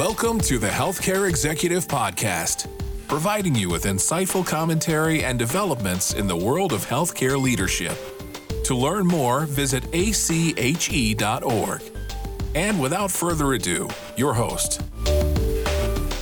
Welcome 0.00 0.40
to 0.40 0.56
the 0.58 0.66
Healthcare 0.66 1.28
Executive 1.28 1.86
Podcast, 1.86 2.68
providing 3.06 3.54
you 3.54 3.68
with 3.68 3.84
insightful 3.84 4.46
commentary 4.46 5.24
and 5.24 5.38
developments 5.38 6.14
in 6.14 6.26
the 6.26 6.34
world 6.34 6.72
of 6.72 6.86
healthcare 6.86 7.38
leadership. 7.38 7.98
To 8.64 8.74
learn 8.74 9.06
more, 9.06 9.44
visit 9.44 9.84
ache.org. 9.92 11.82
And 12.54 12.80
without 12.80 13.10
further 13.10 13.52
ado, 13.52 13.90
your 14.16 14.32
host. 14.32 14.80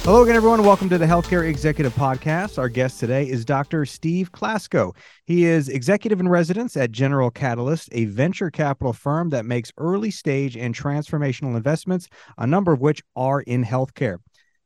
Hello 0.08 0.22
again, 0.22 0.36
everyone. 0.36 0.64
Welcome 0.64 0.88
to 0.88 0.96
the 0.96 1.04
Healthcare 1.04 1.46
Executive 1.46 1.92
Podcast. 1.92 2.56
Our 2.56 2.70
guest 2.70 2.98
today 2.98 3.28
is 3.28 3.44
Dr. 3.44 3.84
Steve 3.84 4.32
Klasko. 4.32 4.96
He 5.26 5.44
is 5.44 5.68
executive 5.68 6.18
in 6.18 6.30
residence 6.30 6.78
at 6.78 6.92
General 6.92 7.30
Catalyst, 7.30 7.90
a 7.92 8.06
venture 8.06 8.50
capital 8.50 8.94
firm 8.94 9.28
that 9.28 9.44
makes 9.44 9.70
early 9.76 10.10
stage 10.10 10.56
and 10.56 10.74
transformational 10.74 11.58
investments, 11.58 12.08
a 12.38 12.46
number 12.46 12.72
of 12.72 12.80
which 12.80 13.02
are 13.16 13.42
in 13.42 13.62
healthcare. 13.62 14.16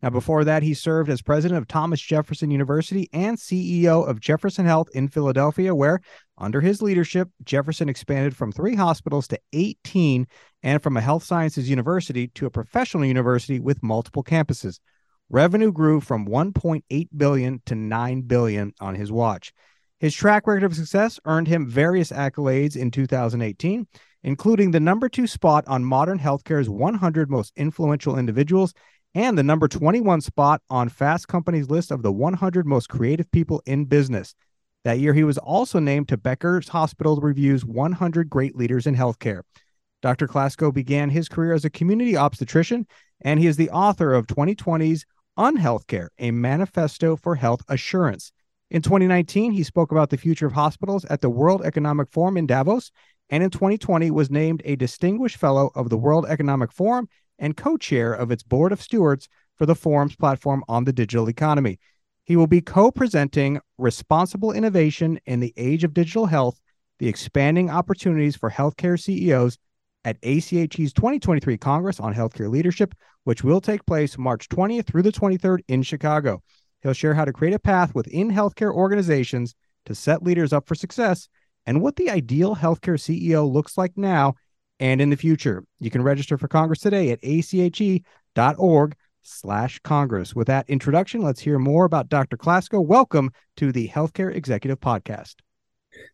Now, 0.01 0.11
before 0.11 0.45
that, 0.45 0.63
he 0.63 0.75
served 0.75 1.11
as 1.11 1.23
president 1.23 1.59
of 1.59 1.67
Thomas 1.67 2.01
Jefferson 2.01 2.53
University 2.53 3.09
and 3.13 3.37
CEO 3.37 4.09
of 4.09 4.21
Jefferson 4.21 4.65
Health 4.65 4.91
in 4.95 5.09
Philadelphia, 5.09 5.75
where, 5.75 6.03
under 6.39 6.61
his 6.61 6.81
leadership, 6.81 7.29
Jefferson 7.43 7.89
expanded 7.89 8.37
from 8.37 8.53
three 8.53 8.77
hospitals 8.77 9.27
to 9.27 9.41
18 9.53 10.29
and 10.63 10.81
from 10.81 10.97
a 10.97 11.01
health 11.01 11.25
sciences 11.25 11.69
university 11.69 12.29
to 12.29 12.47
a 12.47 12.51
professional 12.51 13.05
university 13.05 13.59
with 13.59 13.83
multiple 13.83 14.23
campuses. 14.23 14.79
Revenue 15.33 15.73
grew 15.73 16.03
from 16.03 16.27
1.8 16.27 17.09
billion 17.17 17.63
to 17.65 17.75
9 17.75 18.21
billion 18.21 18.75
on 18.83 18.95
his 18.95 19.11
watch. 19.11 19.55
His 19.99 20.15
track 20.15 20.47
record 20.47 20.63
of 20.63 20.77
success 20.77 21.19
earned 21.25 21.49
him 21.49 21.67
various 21.67 22.13
accolades 22.13 22.77
in 22.77 22.91
2018, 22.91 23.87
including 24.25 24.71
the 24.71 24.79
number 24.79 25.09
2 25.09 25.27
spot 25.27 25.65
on 25.67 25.87
Modern 25.87 26.19
Healthcare's 26.19 26.69
100 26.69 27.31
most 27.31 27.55
influential 27.57 28.19
individuals 28.19 28.75
and 29.15 29.39
the 29.39 29.43
number 29.43 29.69
21 29.69 30.21
spot 30.21 30.61
on 30.69 30.91
Fast 30.91 31.29
Company's 31.29 31.71
list 31.71 31.91
of 31.91 32.03
the 32.03 32.13
100 32.13 32.67
most 32.67 32.91
creative 32.91 33.31
people 33.31 33.63
in 33.65 33.87
business. 33.87 34.35
That 34.85 34.99
year, 34.99 35.15
he 35.15 35.25
was 35.25 35.39
also 35.39 35.79
named 35.79 36.09
to 36.09 36.19
Becker's 36.19 36.69
Hospital 36.69 37.17
Review's 37.17 37.65
100 37.65 38.29
Great 38.29 38.55
Leaders 38.55 38.87
in 38.87 38.97
Healthcare. 38.97 39.45
Dr. 40.03 40.29
Klasko 40.29 40.75
began 40.75 41.09
his 41.09 41.31
career 41.31 41.55
as 41.55 41.65
a 41.65 41.71
community 41.71 42.17
obstetrician, 42.17 42.87
and 43.23 43.41
he 43.41 43.47
is 43.47 43.57
the 43.57 43.71
author 43.71 44.13
of 44.13 44.27
2020's 44.27 45.07
Unhealthcare, 45.39 46.09
a 46.19 46.31
manifesto 46.31 47.17
for 47.17 47.37
health 47.37 47.63
assurance. 47.69 48.33
In 48.71 48.83
2019, 48.83 49.53
he 49.53 49.63
spoke 49.63 49.91
about 49.91 50.11
the 50.11 50.17
future 50.17 50.47
of 50.47 50.53
hospitals 50.53 51.05
at 51.07 51.21
the 51.21 51.31
World 51.31 51.63
Economic 51.65 52.11
Forum 52.11 52.37
in 52.37 52.47
Davos, 52.47 52.91
and 53.31 53.43
in 53.43 53.51
2020 53.51 54.11
was 54.11 54.31
named 54.31 54.61
a 54.65 54.77
distinguished 54.77 55.37
fellow 55.37 55.71
of 55.75 55.89
the 55.89 55.97
World 55.97 56.27
Economic 56.29 56.71
Forum 56.71 57.09
and 57.39 57.57
co-chair 57.57 58.13
of 58.13 58.31
its 58.31 58.43
board 58.43 58.73
of 58.73 58.83
stewards 58.83 59.29
for 59.57 59.65
the 59.65 59.75
forum's 59.75 60.17
platform 60.17 60.63
on 60.69 60.85
the 60.85 60.93
digital 60.93 61.29
economy. 61.29 61.79
He 62.25 62.37
will 62.37 62.47
be 62.47 62.61
co-presenting 62.61 63.61
Responsible 63.79 64.53
Innovation 64.53 65.19
in 65.27 65.41
the 65.41 65.55
Age 65.57 65.83
of 65.83 65.95
Digital 65.95 66.27
Health: 66.27 66.61
The 66.99 67.09
Expanding 67.09 67.71
Opportunities 67.71 68.37
for 68.37 68.51
Healthcare 68.51 69.01
CEOs 69.01 69.57
at 70.05 70.21
ACHE's 70.23 70.93
2023 70.93 71.57
Congress 71.59 72.01
on 72.01 72.15
Healthcare 72.15 72.51
Leadership, 72.51 72.95
which 73.25 73.45
will 73.45 73.61
take 73.61 73.87
place 73.87 74.19
March 74.19 74.49
20th 74.49 74.87
through 74.87 75.03
the 75.03 75.13
23rd 75.13 75.61
in 75.69 75.83
Chicago. 75.83 76.43
He'll 76.83 76.93
share 76.93 77.15
how 77.15 77.25
to 77.25 77.33
create 77.33 77.55
a 77.55 77.59
path 77.59 77.95
within 77.95 78.31
healthcare 78.31 78.73
organizations 78.73 79.55
to 79.87 79.95
set 79.95 80.23
leaders 80.23 80.53
up 80.53 80.67
for 80.67 80.75
success 80.75 81.29
and 81.67 81.81
what 81.81 81.97
the 81.97 82.11
ideal 82.11 82.57
healthcare 82.57 82.99
CEO 82.99 83.51
looks 83.51 83.79
like 83.79 83.93
now 83.97 84.35
and 84.81 85.01
in 85.01 85.11
the 85.11 85.17
future. 85.17 85.65
You 85.79 85.91
can 85.91 86.03
register 86.03 86.37
for 86.37 86.49
Congress 86.49 86.81
today 86.81 87.11
at 87.11 87.21
ache.org 87.23 88.97
slash 89.23 89.79
Congress. 89.81 90.35
With 90.35 90.49
that 90.49 90.69
introduction, 90.69 91.23
let's 91.23 91.41
hear 91.41 91.59
more 91.59 91.85
about 91.85 92.09
Dr. 92.09 92.37
Klasko. 92.37 92.85
Welcome 92.85 93.31
to 93.59 93.71
the 93.71 93.89
Healthcare 93.89 94.35
Executive 94.35 94.81
Podcast. 94.81 95.37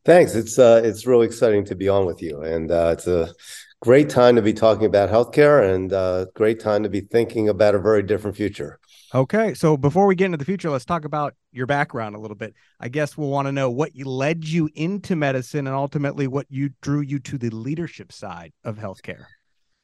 Thanks. 0.04 0.34
It's 0.34 0.58
uh, 0.58 0.82
it's 0.84 1.06
really 1.06 1.26
exciting 1.26 1.64
to 1.66 1.76
be 1.76 1.88
on 1.88 2.04
with 2.04 2.20
you, 2.20 2.42
and 2.42 2.70
uh, 2.70 2.90
it's 2.96 3.06
a 3.06 3.32
great 3.80 4.10
time 4.10 4.36
to 4.36 4.42
be 4.42 4.52
talking 4.52 4.86
about 4.86 5.10
healthcare 5.10 5.74
and 5.74 5.92
uh, 5.92 6.26
great 6.34 6.60
time 6.60 6.82
to 6.82 6.88
be 6.88 7.00
thinking 7.00 7.48
about 7.48 7.74
a 7.74 7.78
very 7.78 8.02
different 8.02 8.36
future. 8.36 8.78
Okay, 9.14 9.54
so 9.54 9.76
before 9.76 10.06
we 10.06 10.14
get 10.14 10.26
into 10.26 10.36
the 10.36 10.44
future, 10.44 10.68
let's 10.68 10.84
talk 10.84 11.06
about 11.06 11.34
your 11.50 11.66
background 11.66 12.14
a 12.14 12.18
little 12.18 12.36
bit. 12.36 12.54
I 12.78 12.88
guess 12.88 13.16
we'll 13.16 13.30
want 13.30 13.46
to 13.46 13.52
know 13.52 13.70
what 13.70 13.92
led 13.96 14.46
you 14.46 14.68
into 14.74 15.16
medicine 15.16 15.66
and 15.66 15.74
ultimately 15.74 16.26
what 16.26 16.46
you 16.50 16.70
drew 16.82 17.00
you 17.00 17.18
to 17.20 17.38
the 17.38 17.48
leadership 17.50 18.12
side 18.12 18.52
of 18.64 18.76
healthcare. 18.76 19.24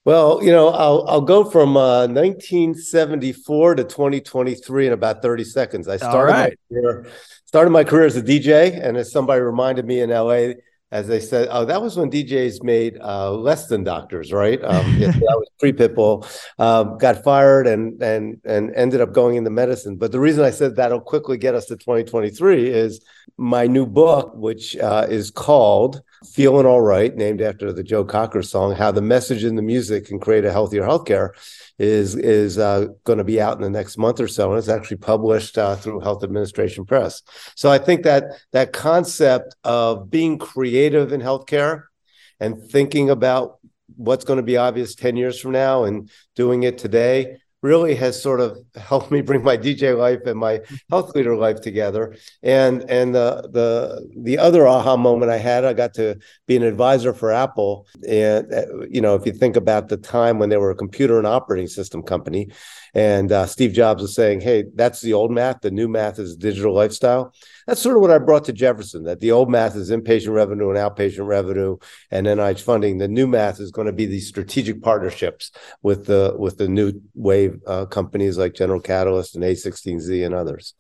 Well, 0.05 0.44
you 0.44 0.53
know, 0.53 0.69
I'll 0.69 1.06
I'll 1.09 1.22
go 1.22 1.44
from 1.44 1.78
uh, 1.78 2.06
1974 2.09 3.76
to 3.76 3.84
2023 3.84 4.88
in 4.88 4.93
about 4.93 5.22
30 5.22 5.44
seconds. 5.44 5.88
I 5.88 5.97
started 5.97 6.32
right. 6.32 6.59
my 6.71 6.76
career, 6.76 7.06
started 7.47 7.71
my 7.71 7.84
career 7.84 8.05
as 8.05 8.16
a 8.16 8.22
DJ, 8.22 8.78
and 8.87 8.99
as 8.99 9.11
somebody 9.11 9.41
reminded 9.41 9.87
me 9.87 10.03
in 10.03 10.11
LA, 10.11 10.53
as 10.93 11.09
they 11.09 11.19
said, 11.19 11.49
oh, 11.50 11.65
that 11.65 11.83
was 11.83 11.97
when 11.97 12.11
DJs 12.11 12.62
made 12.62 12.99
uh, 13.00 13.33
less 13.33 13.67
than 13.67 13.83
doctors, 13.83 14.33
right? 14.33 14.62
Um, 14.62 14.99
that 15.00 15.19
was 15.21 15.49
pre 15.59 15.72
Pitbull. 15.72 16.25
Um, 16.59 16.99
got 16.99 17.25
fired 17.25 17.67
and 17.67 18.00
and 18.03 18.41
and 18.45 18.72
ended 18.75 19.00
up 19.00 19.12
going 19.12 19.37
into 19.37 19.50
medicine. 19.50 19.97
But 19.97 20.12
the 20.12 20.21
reason 20.21 20.44
I 20.44 20.50
said 20.50 20.77
that'll 20.77 21.00
quickly 21.00 21.37
get 21.37 21.55
us 21.55 21.67
to 21.67 21.77
2023 21.77 22.69
is 22.69 23.05
my 23.37 23.67
new 23.67 23.87
book, 23.87 24.33
which 24.34 24.77
uh, 24.77 25.06
is 25.09 25.31
called 25.31 26.03
"Feeling 26.33 26.67
All 26.67 26.81
Right," 26.81 27.15
named 27.15 27.41
after 27.41 27.73
the 27.73 27.83
Joe 27.83 28.05
Cocker 28.05 28.43
song, 28.43 28.75
"How 28.75 28.91
the 28.91 29.03
Message 29.03 29.45
in 29.45 29.57
the 29.57 29.62
Music 29.62 30.07
Can 30.07 30.19
Create 30.19 30.45
a 30.45 30.53
Healthier 30.53 30.83
Healthcare." 30.83 31.31
is 31.79 32.15
is 32.15 32.59
uh, 32.59 32.87
going 33.05 33.19
to 33.19 33.25
be 33.25 33.41
out 33.41 33.57
in 33.57 33.62
the 33.62 33.71
next 33.71 33.99
month 33.99 34.21
or 34.21 34.29
so, 34.29 34.51
and 34.51 34.59
it's 34.59 34.69
actually 34.69 34.99
published 34.99 35.59
uh, 35.59 35.77
through 35.77 36.01
Health 36.01 36.23
Administration 36.23 36.85
Press. 36.85 37.23
So 37.57 37.71
I 37.71 37.79
think 37.79 38.05
that 38.05 38.25
that 38.53 38.73
concept 38.73 39.57
of 39.65 40.11
being 40.11 40.39
creative 40.39 41.12
in 41.12 41.21
healthcare 41.21 41.85
and 42.39 42.62
thinking 42.62 43.11
about 43.11 43.59
what's 43.97 44.25
going 44.25 44.39
to 44.39 44.43
be 44.43 44.56
obvious 44.56 44.95
10 44.95 45.17
years 45.17 45.41
from 45.41 45.53
now 45.53 45.85
and 45.85 46.11
doing 46.35 46.62
it 46.62 46.79
today 46.79 47.39
really 47.64 47.94
has 47.94 48.22
sort 48.22 48.41
of 48.41 48.58
helped 48.76 49.10
me 49.10 49.22
bring 49.22 49.42
my 49.42 49.56
DJ 49.56 49.97
life 49.97 50.20
and 50.26 50.38
my 50.38 50.60
health 50.91 51.16
leader 51.16 51.34
life 51.34 51.62
together. 51.62 52.14
And 52.42 52.88
and 52.91 53.14
the 53.14 53.48
the 53.50 54.06
the 54.22 54.38
other 54.38 54.69
aha 54.69 54.97
moment 54.98 55.32
I 55.32 55.38
had, 55.38 55.64
I 55.64 55.72
got 55.72 55.94
to 55.94 56.19
be 56.47 56.56
an 56.56 56.62
advisor 56.62 57.14
for 57.14 57.32
Apple. 57.32 57.86
And 58.06 58.52
uh, 58.52 58.66
you 58.91 59.00
know, 59.00 59.14
if 59.14 59.25
you 59.25 59.32
think 59.32 59.56
about 59.56 59.88
the 59.88 59.97
time 59.97 60.38
when 60.38 60.50
they 60.50 60.58
were 60.58 60.70
a 60.70 60.76
computer 60.76 61.16
and 61.16 61.26
operating 61.26 61.69
system 61.69 62.02
company, 62.02 62.50
and 62.92 63.32
uh, 63.32 63.47
Steve 63.47 63.72
Jobs 63.72 64.02
was 64.02 64.14
saying, 64.14 64.42
"Hey, 64.42 64.64
that's 64.75 65.00
the 65.00 65.14
old 65.14 65.31
math. 65.31 65.62
The 65.62 65.70
new 65.70 65.88
math 65.88 66.19
is 66.19 66.36
digital 66.36 66.75
lifestyle." 66.75 67.32
That's 67.66 67.80
sort 67.80 67.97
of 67.97 68.02
what 68.02 68.10
I 68.10 68.19
brought 68.19 68.44
to 68.44 68.52
Jefferson. 68.52 69.04
That 69.04 69.20
the 69.20 69.32
old 69.32 69.50
math 69.50 69.76
is 69.76 69.91
inpatient 69.91 70.34
revenue 70.34 70.70
and 70.70 70.78
outpatient 70.78 71.26
revenue 71.26 71.76
and 72.10 72.26
NIH 72.26 72.60
funding. 72.60 72.98
The 72.98 73.08
new 73.08 73.26
math 73.26 73.60
is 73.60 73.70
going 73.70 73.86
to 73.86 73.92
be 73.92 74.06
these 74.06 74.28
strategic 74.28 74.82
partnerships 74.82 75.50
with 75.82 76.06
the 76.06 76.34
with 76.38 76.58
the 76.58 76.69
new 76.69 77.00
wave 77.14 77.60
uh, 77.66 77.86
companies 77.86 78.38
like 78.38 78.54
General 78.54 78.80
Catalyst 78.80 79.34
and 79.34 79.44
A16Z 79.44 80.25
and 80.25 80.34
others. 80.34 80.75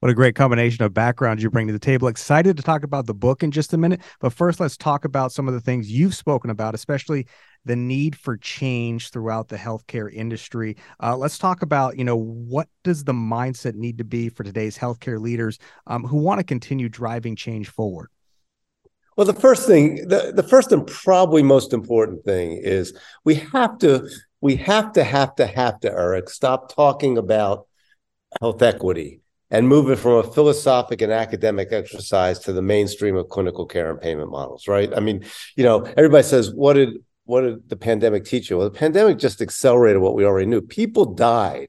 What 0.00 0.10
a 0.10 0.14
great 0.14 0.34
combination 0.34 0.84
of 0.84 0.92
backgrounds 0.92 1.42
you 1.42 1.50
bring 1.50 1.66
to 1.66 1.72
the 1.72 1.78
table. 1.78 2.08
Excited 2.08 2.58
to 2.58 2.62
talk 2.62 2.82
about 2.82 3.06
the 3.06 3.14
book 3.14 3.42
in 3.42 3.50
just 3.50 3.72
a 3.72 3.78
minute. 3.78 4.02
But 4.20 4.34
first, 4.34 4.60
let's 4.60 4.76
talk 4.76 5.06
about 5.06 5.32
some 5.32 5.48
of 5.48 5.54
the 5.54 5.62
things 5.62 5.90
you've 5.90 6.14
spoken 6.14 6.50
about, 6.50 6.74
especially 6.74 7.26
the 7.64 7.76
need 7.76 8.16
for 8.16 8.36
change 8.36 9.10
throughout 9.10 9.48
the 9.48 9.56
healthcare 9.56 10.12
industry. 10.12 10.76
Uh, 11.02 11.16
let's 11.16 11.38
talk 11.38 11.62
about, 11.62 11.96
you 11.98 12.04
know, 12.04 12.16
what 12.16 12.68
does 12.82 13.04
the 13.04 13.12
mindset 13.12 13.74
need 13.74 13.98
to 13.98 14.04
be 14.04 14.28
for 14.28 14.44
today's 14.44 14.76
healthcare 14.76 15.20
leaders 15.20 15.58
um, 15.86 16.04
who 16.04 16.18
want 16.18 16.38
to 16.38 16.44
continue 16.44 16.88
driving 16.88 17.36
change 17.36 17.68
forward? 17.68 18.08
Well, 19.16 19.26
the 19.26 19.32
first 19.32 19.66
thing, 19.66 20.08
the, 20.08 20.32
the 20.34 20.42
first 20.42 20.72
and 20.72 20.86
probably 20.86 21.42
most 21.42 21.72
important 21.72 22.24
thing 22.24 22.60
is 22.62 22.98
we 23.24 23.36
have 23.36 23.78
to, 23.78 24.08
we 24.40 24.56
have 24.56 24.92
to, 24.92 25.04
have 25.04 25.36
to, 25.36 25.46
have 25.46 25.80
to, 25.80 25.90
Eric, 25.90 26.28
stop 26.28 26.74
talking 26.74 27.16
about 27.16 27.66
health 28.40 28.60
equity 28.60 29.20
and 29.50 29.68
move 29.68 29.88
it 29.88 29.96
from 29.96 30.14
a 30.14 30.22
philosophic 30.24 31.00
and 31.00 31.12
academic 31.12 31.72
exercise 31.72 32.40
to 32.40 32.52
the 32.52 32.62
mainstream 32.62 33.14
of 33.14 33.28
clinical 33.28 33.66
care 33.66 33.88
and 33.88 34.00
payment 34.00 34.30
models, 34.30 34.66
right? 34.66 34.92
I 34.96 34.98
mean, 34.98 35.24
you 35.54 35.62
know, 35.62 35.84
everybody 35.96 36.24
says, 36.24 36.52
what 36.52 36.72
did 36.72 36.96
what 37.24 37.42
did 37.42 37.68
the 37.68 37.76
pandemic 37.76 38.24
teach 38.24 38.50
you? 38.50 38.58
Well, 38.58 38.70
the 38.70 38.78
pandemic 38.78 39.18
just 39.18 39.40
accelerated 39.40 40.00
what 40.00 40.14
we 40.14 40.24
already 40.24 40.46
knew. 40.46 40.60
People 40.60 41.14
died. 41.14 41.68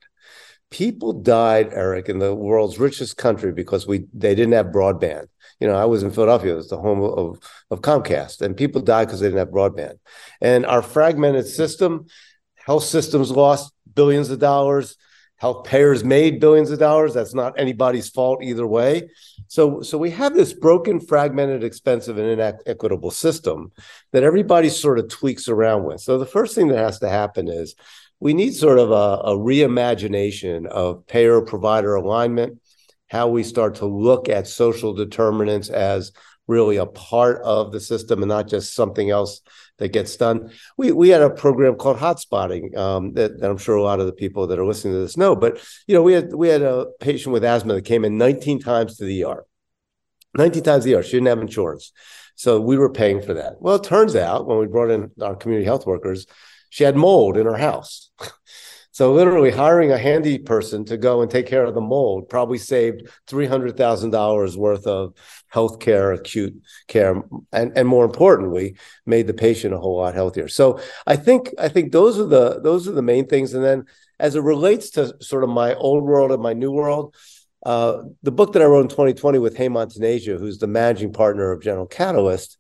People 0.70 1.14
died, 1.14 1.70
Eric, 1.72 2.10
in 2.10 2.20
the 2.20 2.36
world's 2.36 2.80
richest 2.80 3.18
country 3.18 3.52
because 3.52 3.88
we 3.88 4.06
they 4.14 4.36
didn't 4.36 4.54
have 4.54 4.68
broadband. 4.68 5.28
You 5.60 5.68
know, 5.68 5.76
I 5.76 5.86
was 5.86 6.04
in 6.04 6.12
Philadelphia, 6.12 6.54
it 6.54 6.58
was 6.58 6.70
the 6.70 6.78
home 6.78 7.02
of, 7.02 7.40
of 7.72 7.82
Comcast, 7.82 8.42
and 8.42 8.58
people 8.58 8.82
died 8.82 9.06
because 9.06 9.22
they 9.22 9.28
didn't 9.28 9.40
have 9.40 9.50
broadband. 9.50 10.00
And 10.42 10.66
our 10.66 10.82
fragmented 10.82 11.48
system, 11.48 12.08
health 12.56 12.84
systems 12.84 13.32
lost 13.32 13.72
billions 13.94 14.30
of 14.30 14.40
dollars 14.40 14.98
health 15.38 15.66
payers 15.66 16.04
made 16.04 16.40
billions 16.40 16.72
of 16.72 16.80
dollars 16.80 17.14
that's 17.14 17.34
not 17.34 17.60
anybody's 17.60 18.10
fault 18.10 18.44
either 18.44 18.66
way 18.66 19.10
so 19.48 19.82
so 19.82 19.98
we 19.98 20.12
have 20.12 20.34
this 20.34 20.54
broken 20.54 21.00
fragmented 21.00 21.64
expensive 21.64 22.18
and 22.18 22.28
inequitable 22.28 23.12
system 23.12 23.72
that 24.12 24.24
everybody 24.24 24.70
sort 24.70 25.00
of 25.00 25.10
tweaks 25.10 25.48
around 25.48 25.84
with. 25.84 26.02
So 26.02 26.18
the 26.18 26.26
first 26.26 26.56
thing 26.56 26.70
that 26.70 26.78
has 26.78 27.00
to 27.00 27.10
happen 27.10 27.48
is 27.48 27.76
we 28.20 28.34
need 28.34 28.54
sort 28.54 28.80
of 28.80 28.92
a, 28.92 29.30
a 29.30 29.38
reimagination 29.38 30.66
of 30.68 31.06
payer 31.08 31.42
provider 31.42 31.96
alignment, 31.96 32.60
how 33.08 33.28
we 33.28 33.44
start 33.44 33.76
to 33.76 33.86
look 33.86 34.30
at 34.30 34.48
social 34.48 34.94
determinants 34.94 35.70
as 35.70 36.12
really 36.48 36.78
a 36.78 36.86
part 36.86 37.42
of 37.44 37.72
the 37.72 37.80
system 37.80 38.22
and 38.22 38.30
not 38.30 38.48
just 38.48 38.74
something 38.74 39.10
else 39.10 39.42
that 39.78 39.90
gets 39.90 40.16
done. 40.16 40.52
We 40.78 40.92
we 40.92 41.10
had 41.10 41.22
a 41.22 41.30
program 41.30 41.76
called 41.76 41.98
Hotspotting 41.98 42.76
um, 42.78 43.14
that, 43.14 43.40
that, 43.40 43.50
I'm 43.50 43.58
sure 43.58 43.76
a 43.76 43.84
lot 43.84 44.00
of 44.00 44.06
the 44.06 44.14
people 44.14 44.48
that 44.48 44.60
are 44.60 44.66
listening 44.66 44.94
to 44.94 45.00
this 45.00 45.18
know. 45.18 45.36
But 45.36 45.60
you 45.88 45.96
know, 45.96 46.04
we 46.04 46.14
had 46.14 46.34
we 46.34 46.48
had 46.48 46.62
a 46.62 46.88
patient 47.00 47.34
with 47.34 47.44
asthma 47.44 47.76
that 47.76 47.86
came 47.86 48.06
in 48.06 48.18
19 48.18 48.60
times 48.60 48.98
to 48.98 49.06
the 49.06 49.26
ER, 49.26 49.46
19 50.38 50.64
times 50.64 50.84
the 50.84 50.96
ER. 50.96 51.04
She 51.04 51.14
didn't 51.14 51.28
have 51.28 51.40
insurance, 51.42 51.92
so 52.36 52.62
we 52.62 52.78
were 52.78 52.92
paying 52.92 53.22
for 53.22 53.34
that. 53.34 53.56
Well, 53.60 53.76
it 53.76 53.84
turns 53.84 54.16
out 54.16 54.48
when 54.48 54.60
we 54.60 54.68
brought 54.68 54.92
in 54.92 55.12
our 55.22 55.36
community 55.36 55.66
health 55.66 55.86
workers, 55.86 56.26
she 56.70 56.84
had 56.84 56.96
mold 56.96 57.38
in 57.38 57.46
her 57.46 57.58
house. 57.58 58.12
So 58.96 59.12
literally 59.12 59.52
hiring 59.52 59.92
a 59.92 59.98
handy 59.98 60.38
person 60.38 60.86
to 60.86 60.96
go 60.96 61.22
and 61.22 61.30
take 61.30 61.48
care 61.48 61.66
of 61.66 61.74
the 61.74 61.82
mold 61.82 62.30
probably 62.30 62.58
saved 62.58 63.10
three 63.28 63.46
hundred 63.46 63.76
thousand 63.76 64.12
dollars 64.12 64.58
worth 64.58 64.88
of 64.88 65.14
healthcare, 65.54 66.18
acute 66.18 66.56
care, 66.88 67.22
and, 67.52 67.78
and 67.78 67.90
more 67.90 68.06
importantly, 68.06 68.78
made 69.06 69.28
the 69.28 69.34
patient 69.34 69.74
a 69.74 69.78
whole 69.78 69.98
lot 69.98 70.14
healthier. 70.14 70.48
So 70.48 70.80
I 71.06 71.18
think 71.18 71.54
I 71.60 71.68
think 71.68 71.92
those 71.92 72.18
are 72.18 72.26
the 72.26 72.62
those 72.62 72.88
are 72.88 72.94
the 72.94 73.02
main 73.02 73.28
things. 73.28 73.54
And 73.54 73.66
then 73.66 73.84
as 74.18 74.38
it 74.38 74.44
relates 74.44 74.92
to 74.92 75.22
sort 75.22 75.44
of 75.44 75.50
my 75.50 75.76
old 75.76 76.06
world 76.06 76.32
and 76.32 76.42
my 76.42 76.54
new 76.54 76.72
world, 76.72 77.18
uh, 77.66 78.04
the 78.24 78.32
book 78.32 78.54
that 78.54 78.62
I 78.62 78.66
wrote 78.66 78.84
in 78.84 78.88
2020 78.88 79.40
with 79.40 79.58
Hemant 79.58 79.94
Taneja, 79.94 80.40
who's 80.40 80.60
the 80.60 80.68
managing 80.68 81.12
partner 81.12 81.52
of 81.52 81.62
General 81.62 81.86
Catalyst, 81.86 82.56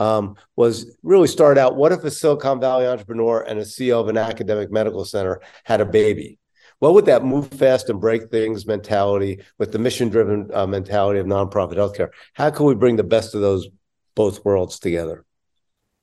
um, 0.00 0.36
was 0.56 0.96
really 1.02 1.28
start 1.28 1.58
out 1.58 1.76
what 1.76 1.92
if 1.92 2.02
a 2.02 2.10
Silicon 2.10 2.58
Valley 2.58 2.86
entrepreneur 2.86 3.42
and 3.42 3.60
a 3.60 3.64
CEO 3.64 4.00
of 4.00 4.08
an 4.08 4.16
academic 4.16 4.72
medical 4.72 5.04
center 5.04 5.42
had 5.64 5.82
a 5.82 5.84
baby? 5.84 6.38
What 6.78 6.94
would 6.94 7.04
that 7.04 7.22
move 7.22 7.48
fast 7.48 7.90
and 7.90 8.00
break 8.00 8.30
things 8.30 8.66
mentality 8.66 9.42
with 9.58 9.72
the 9.72 9.78
mission 9.78 10.08
driven 10.08 10.48
uh, 10.54 10.66
mentality 10.66 11.20
of 11.20 11.26
nonprofit 11.26 11.74
healthcare? 11.74 12.08
How 12.32 12.48
can 12.48 12.64
we 12.64 12.74
bring 12.74 12.96
the 12.96 13.04
best 13.04 13.34
of 13.34 13.42
those 13.42 13.68
both 14.14 14.42
worlds 14.42 14.78
together? 14.78 15.26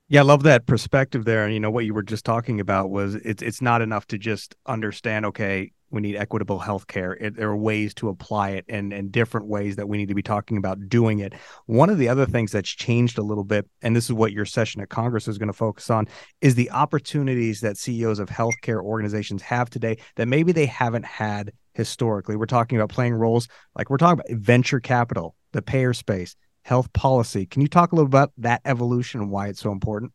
Yeah, 0.06 0.20
I 0.20 0.22
love 0.22 0.44
that 0.44 0.66
perspective 0.66 1.24
there. 1.24 1.44
And 1.44 1.52
you 1.52 1.58
know 1.58 1.70
what 1.70 1.84
you 1.84 1.92
were 1.92 2.04
just 2.04 2.24
talking 2.24 2.60
about 2.60 2.90
was 2.90 3.16
it's 3.16 3.42
it's 3.42 3.60
not 3.60 3.82
enough 3.82 4.06
to 4.06 4.18
just 4.18 4.54
understand. 4.64 5.26
Okay, 5.26 5.72
we 5.90 6.00
need 6.00 6.16
equitable 6.16 6.58
health 6.58 6.86
care. 6.86 7.16
there 7.20 7.48
are 7.48 7.56
ways 7.56 7.94
to 7.94 8.08
apply 8.08 8.50
it 8.50 8.64
and, 8.68 8.92
and 8.92 9.10
different 9.10 9.46
ways 9.46 9.76
that 9.76 9.88
we 9.88 9.96
need 9.96 10.08
to 10.08 10.14
be 10.14 10.22
talking 10.22 10.56
about 10.56 10.88
doing 10.88 11.20
it. 11.20 11.32
One 11.66 11.90
of 11.90 11.98
the 11.98 12.08
other 12.08 12.26
things 12.26 12.52
that's 12.52 12.70
changed 12.70 13.18
a 13.18 13.22
little 13.22 13.44
bit, 13.44 13.68
and 13.82 13.96
this 13.96 14.04
is 14.04 14.12
what 14.12 14.32
your 14.32 14.44
session 14.44 14.80
at 14.80 14.88
Congress 14.88 15.28
is 15.28 15.38
going 15.38 15.48
to 15.48 15.52
focus 15.52 15.90
on, 15.90 16.06
is 16.40 16.54
the 16.54 16.70
opportunities 16.70 17.60
that 17.60 17.76
CEOs 17.76 18.18
of 18.18 18.28
healthcare 18.28 18.82
organizations 18.82 19.42
have 19.42 19.70
today 19.70 19.96
that 20.16 20.28
maybe 20.28 20.52
they 20.52 20.66
haven't 20.66 21.04
had 21.04 21.52
historically. 21.74 22.36
We're 22.36 22.46
talking 22.46 22.78
about 22.78 22.90
playing 22.90 23.14
roles 23.14 23.48
like 23.74 23.88
we're 23.88 23.96
talking 23.96 24.20
about 24.20 24.38
venture 24.38 24.80
capital, 24.80 25.36
the 25.52 25.62
payer 25.62 25.94
space, 25.94 26.36
health 26.62 26.92
policy. 26.92 27.46
Can 27.46 27.62
you 27.62 27.68
talk 27.68 27.92
a 27.92 27.94
little 27.94 28.06
about 28.06 28.32
that 28.38 28.60
evolution 28.64 29.20
and 29.20 29.30
why 29.30 29.48
it's 29.48 29.60
so 29.60 29.72
important? 29.72 30.12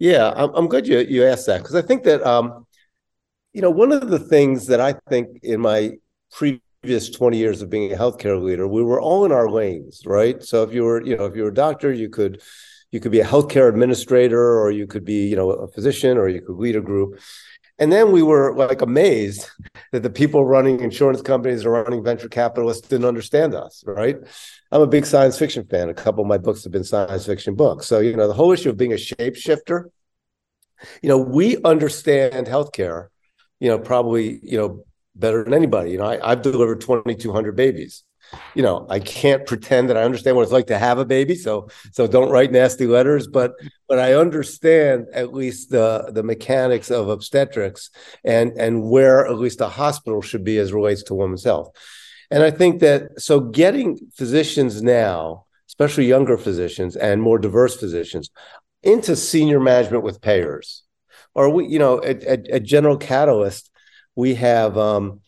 Yeah, 0.00 0.32
I'm, 0.36 0.66
glad 0.66 0.88
you, 0.88 0.98
you 0.98 1.24
asked 1.24 1.46
that 1.46 1.58
because 1.58 1.76
I 1.76 1.82
think 1.82 2.02
that 2.02 2.22
um, 2.26 2.66
you 3.54 3.62
know, 3.62 3.70
one 3.70 3.92
of 3.92 4.08
the 4.08 4.18
things 4.18 4.66
that 4.66 4.80
I 4.80 4.96
think 5.08 5.38
in 5.44 5.60
my 5.60 5.92
previous 6.32 7.08
20 7.08 7.38
years 7.38 7.62
of 7.62 7.70
being 7.70 7.92
a 7.92 7.96
healthcare 7.96 8.42
leader, 8.42 8.66
we 8.66 8.82
were 8.82 9.00
all 9.00 9.24
in 9.24 9.30
our 9.32 9.48
lanes, 9.48 10.02
right? 10.04 10.42
So 10.42 10.64
if 10.64 10.74
you 10.74 10.82
were, 10.82 11.02
you 11.02 11.16
know, 11.16 11.24
if 11.24 11.36
you 11.36 11.44
were 11.44 11.50
a 11.50 11.54
doctor, 11.54 11.92
you 11.92 12.10
could 12.10 12.42
you 12.90 13.00
could 13.00 13.12
be 13.12 13.20
a 13.20 13.24
healthcare 13.24 13.68
administrator 13.68 14.60
or 14.60 14.70
you 14.70 14.86
could 14.86 15.04
be, 15.04 15.26
you 15.26 15.36
know, 15.36 15.50
a 15.50 15.68
physician 15.68 16.18
or 16.18 16.28
you 16.28 16.40
could 16.40 16.56
lead 16.56 16.76
a 16.76 16.80
group. 16.80 17.20
And 17.78 17.90
then 17.90 18.12
we 18.12 18.22
were 18.22 18.54
like 18.54 18.82
amazed 18.82 19.50
that 19.92 20.02
the 20.02 20.10
people 20.10 20.44
running 20.44 20.80
insurance 20.80 21.22
companies 21.22 21.64
or 21.64 21.70
running 21.70 22.04
venture 22.04 22.28
capitalists 22.28 22.86
didn't 22.86 23.06
understand 23.06 23.54
us, 23.54 23.82
right? 23.86 24.16
I'm 24.70 24.80
a 24.80 24.86
big 24.86 25.06
science 25.06 25.38
fiction 25.38 25.64
fan. 25.64 25.88
A 25.88 25.94
couple 25.94 26.22
of 26.22 26.28
my 26.28 26.38
books 26.38 26.64
have 26.64 26.72
been 26.72 26.84
science 26.84 27.26
fiction 27.26 27.54
books. 27.54 27.86
So, 27.86 28.00
you 28.00 28.16
know, 28.16 28.28
the 28.28 28.34
whole 28.34 28.52
issue 28.52 28.70
of 28.70 28.76
being 28.76 28.92
a 28.92 28.96
shapeshifter, 28.96 29.84
you 31.02 31.08
know, 31.08 31.18
we 31.18 31.60
understand 31.62 32.46
healthcare 32.46 33.08
you 33.64 33.70
know, 33.70 33.78
probably, 33.78 34.40
you 34.42 34.58
know, 34.58 34.84
better 35.14 35.42
than 35.42 35.54
anybody. 35.54 35.92
You 35.92 35.96
know, 35.96 36.04
I, 36.04 36.32
I've 36.32 36.42
delivered 36.42 36.82
2,200 36.82 37.56
babies. 37.56 38.04
You 38.54 38.62
know, 38.62 38.86
I 38.90 38.98
can't 38.98 39.46
pretend 39.46 39.88
that 39.88 39.96
I 39.96 40.02
understand 40.02 40.36
what 40.36 40.42
it's 40.42 40.52
like 40.52 40.66
to 40.66 40.78
have 40.78 40.98
a 40.98 41.06
baby. 41.06 41.34
So, 41.34 41.68
so 41.92 42.06
don't 42.06 42.30
write 42.30 42.52
nasty 42.52 42.86
letters. 42.86 43.26
But, 43.26 43.52
but 43.88 43.98
I 43.98 44.12
understand 44.12 45.06
at 45.14 45.32
least 45.32 45.70
the 45.70 46.10
the 46.12 46.22
mechanics 46.22 46.90
of 46.90 47.08
obstetrics 47.08 47.88
and 48.22 48.52
and 48.58 48.82
where 48.82 49.26
at 49.26 49.38
least 49.38 49.62
a 49.62 49.68
hospital 49.68 50.20
should 50.20 50.44
be 50.44 50.58
as 50.58 50.74
relates 50.74 51.02
to 51.04 51.14
women's 51.14 51.44
health. 51.44 51.70
And 52.30 52.42
I 52.42 52.50
think 52.50 52.80
that 52.80 53.18
so 53.18 53.40
getting 53.40 53.98
physicians 54.14 54.82
now, 54.82 55.46
especially 55.68 56.04
younger 56.04 56.36
physicians 56.36 56.96
and 56.96 57.22
more 57.22 57.38
diverse 57.38 57.76
physicians, 57.76 58.28
into 58.82 59.16
senior 59.16 59.60
management 59.60 60.04
with 60.04 60.20
payers 60.20 60.83
or 61.34 61.50
we, 61.50 61.66
you 61.66 61.78
know, 61.78 62.02
at, 62.02 62.22
at, 62.24 62.48
at 62.48 62.62
General 62.62 62.96
Catalyst, 62.96 63.70
we 64.14 64.34
have, 64.36 64.78
um, 64.78 65.20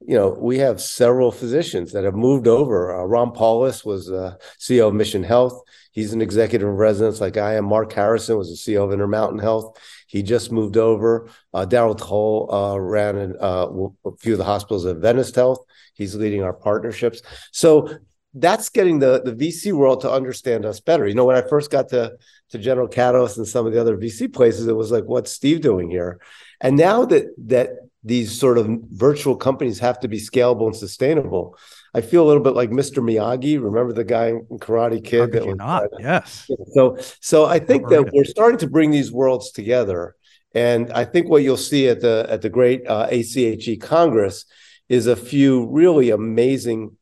you 0.00 0.16
know, 0.16 0.36
we 0.38 0.58
have 0.58 0.80
several 0.80 1.32
physicians 1.32 1.92
that 1.92 2.04
have 2.04 2.14
moved 2.14 2.46
over. 2.46 2.94
Uh, 2.94 3.04
Ron 3.04 3.32
Paulus 3.32 3.84
was 3.84 4.10
uh, 4.10 4.36
CEO 4.58 4.88
of 4.88 4.94
Mission 4.94 5.22
Health. 5.22 5.62
He's 5.92 6.12
an 6.12 6.20
executive 6.20 6.68
in 6.68 6.74
residence 6.74 7.20
like 7.20 7.36
I 7.36 7.54
am. 7.54 7.64
Mark 7.64 7.92
Harrison 7.92 8.36
was 8.36 8.50
the 8.50 8.56
CEO 8.56 8.84
of 8.84 8.92
Intermountain 8.92 9.38
Health. 9.38 9.78
He 10.08 10.22
just 10.22 10.52
moved 10.52 10.76
over. 10.76 11.28
Uh, 11.54 11.64
Daryl 11.66 11.96
Tol 11.96 12.52
uh, 12.52 12.78
ran 12.78 13.16
an, 13.16 13.36
uh, 13.40 13.68
a 14.04 14.16
few 14.18 14.32
of 14.32 14.38
the 14.38 14.44
hospitals 14.44 14.86
at 14.86 14.96
AdventHealth. 14.96 15.64
He's 15.94 16.14
leading 16.16 16.42
our 16.42 16.52
partnerships. 16.52 17.22
So 17.52 17.88
that's 18.34 18.68
getting 18.68 18.98
the 18.98 19.22
the 19.22 19.32
VC 19.32 19.72
world 19.72 20.00
to 20.02 20.10
understand 20.10 20.64
us 20.66 20.80
better. 20.80 21.06
You 21.06 21.14
know, 21.14 21.24
when 21.24 21.36
I 21.36 21.42
first 21.42 21.70
got 21.70 21.88
to 21.90 22.16
to 22.50 22.58
General 22.58 22.88
Catalyst 22.88 23.38
and 23.38 23.46
some 23.46 23.66
of 23.66 23.72
the 23.72 23.80
other 23.80 23.96
VC 23.96 24.32
places, 24.32 24.66
it 24.66 24.76
was 24.76 24.90
like, 24.90 25.04
what's 25.04 25.30
Steve 25.30 25.60
doing 25.60 25.90
here? 25.90 26.20
And 26.60 26.76
now 26.76 27.04
that 27.06 27.26
that 27.46 27.70
these 28.02 28.38
sort 28.38 28.58
of 28.58 28.68
virtual 28.90 29.36
companies 29.36 29.78
have 29.78 29.98
to 30.00 30.08
be 30.08 30.18
scalable 30.18 30.66
and 30.66 30.76
sustainable, 30.76 31.56
I 31.94 32.00
feel 32.00 32.24
a 32.24 32.28
little 32.28 32.42
bit 32.42 32.54
like 32.54 32.70
Mr. 32.70 33.02
Miyagi. 33.02 33.62
Remember 33.62 33.92
the 33.92 34.04
guy 34.04 34.28
in 34.28 34.46
Karate 34.58 35.02
Kid? 35.02 35.32
that 35.32 35.46
was, 35.46 35.56
not? 35.56 35.84
yes. 36.00 36.50
So 36.74 36.98
so 37.20 37.46
I 37.46 37.60
think 37.60 37.88
that 37.88 38.10
we're 38.12 38.24
starting 38.24 38.58
to 38.58 38.68
bring 38.68 38.90
these 38.90 39.12
worlds 39.12 39.52
together. 39.52 40.16
And 40.56 40.92
I 40.92 41.04
think 41.04 41.28
what 41.28 41.42
you'll 41.42 41.56
see 41.56 41.88
at 41.88 42.00
the 42.00 42.26
at 42.28 42.42
the 42.42 42.50
great 42.50 42.86
uh, 42.86 43.06
ACHE 43.10 43.80
Congress 43.80 44.44
is 44.88 45.06
a 45.06 45.16
few 45.16 45.66
really 45.70 46.10
amazing 46.10 46.96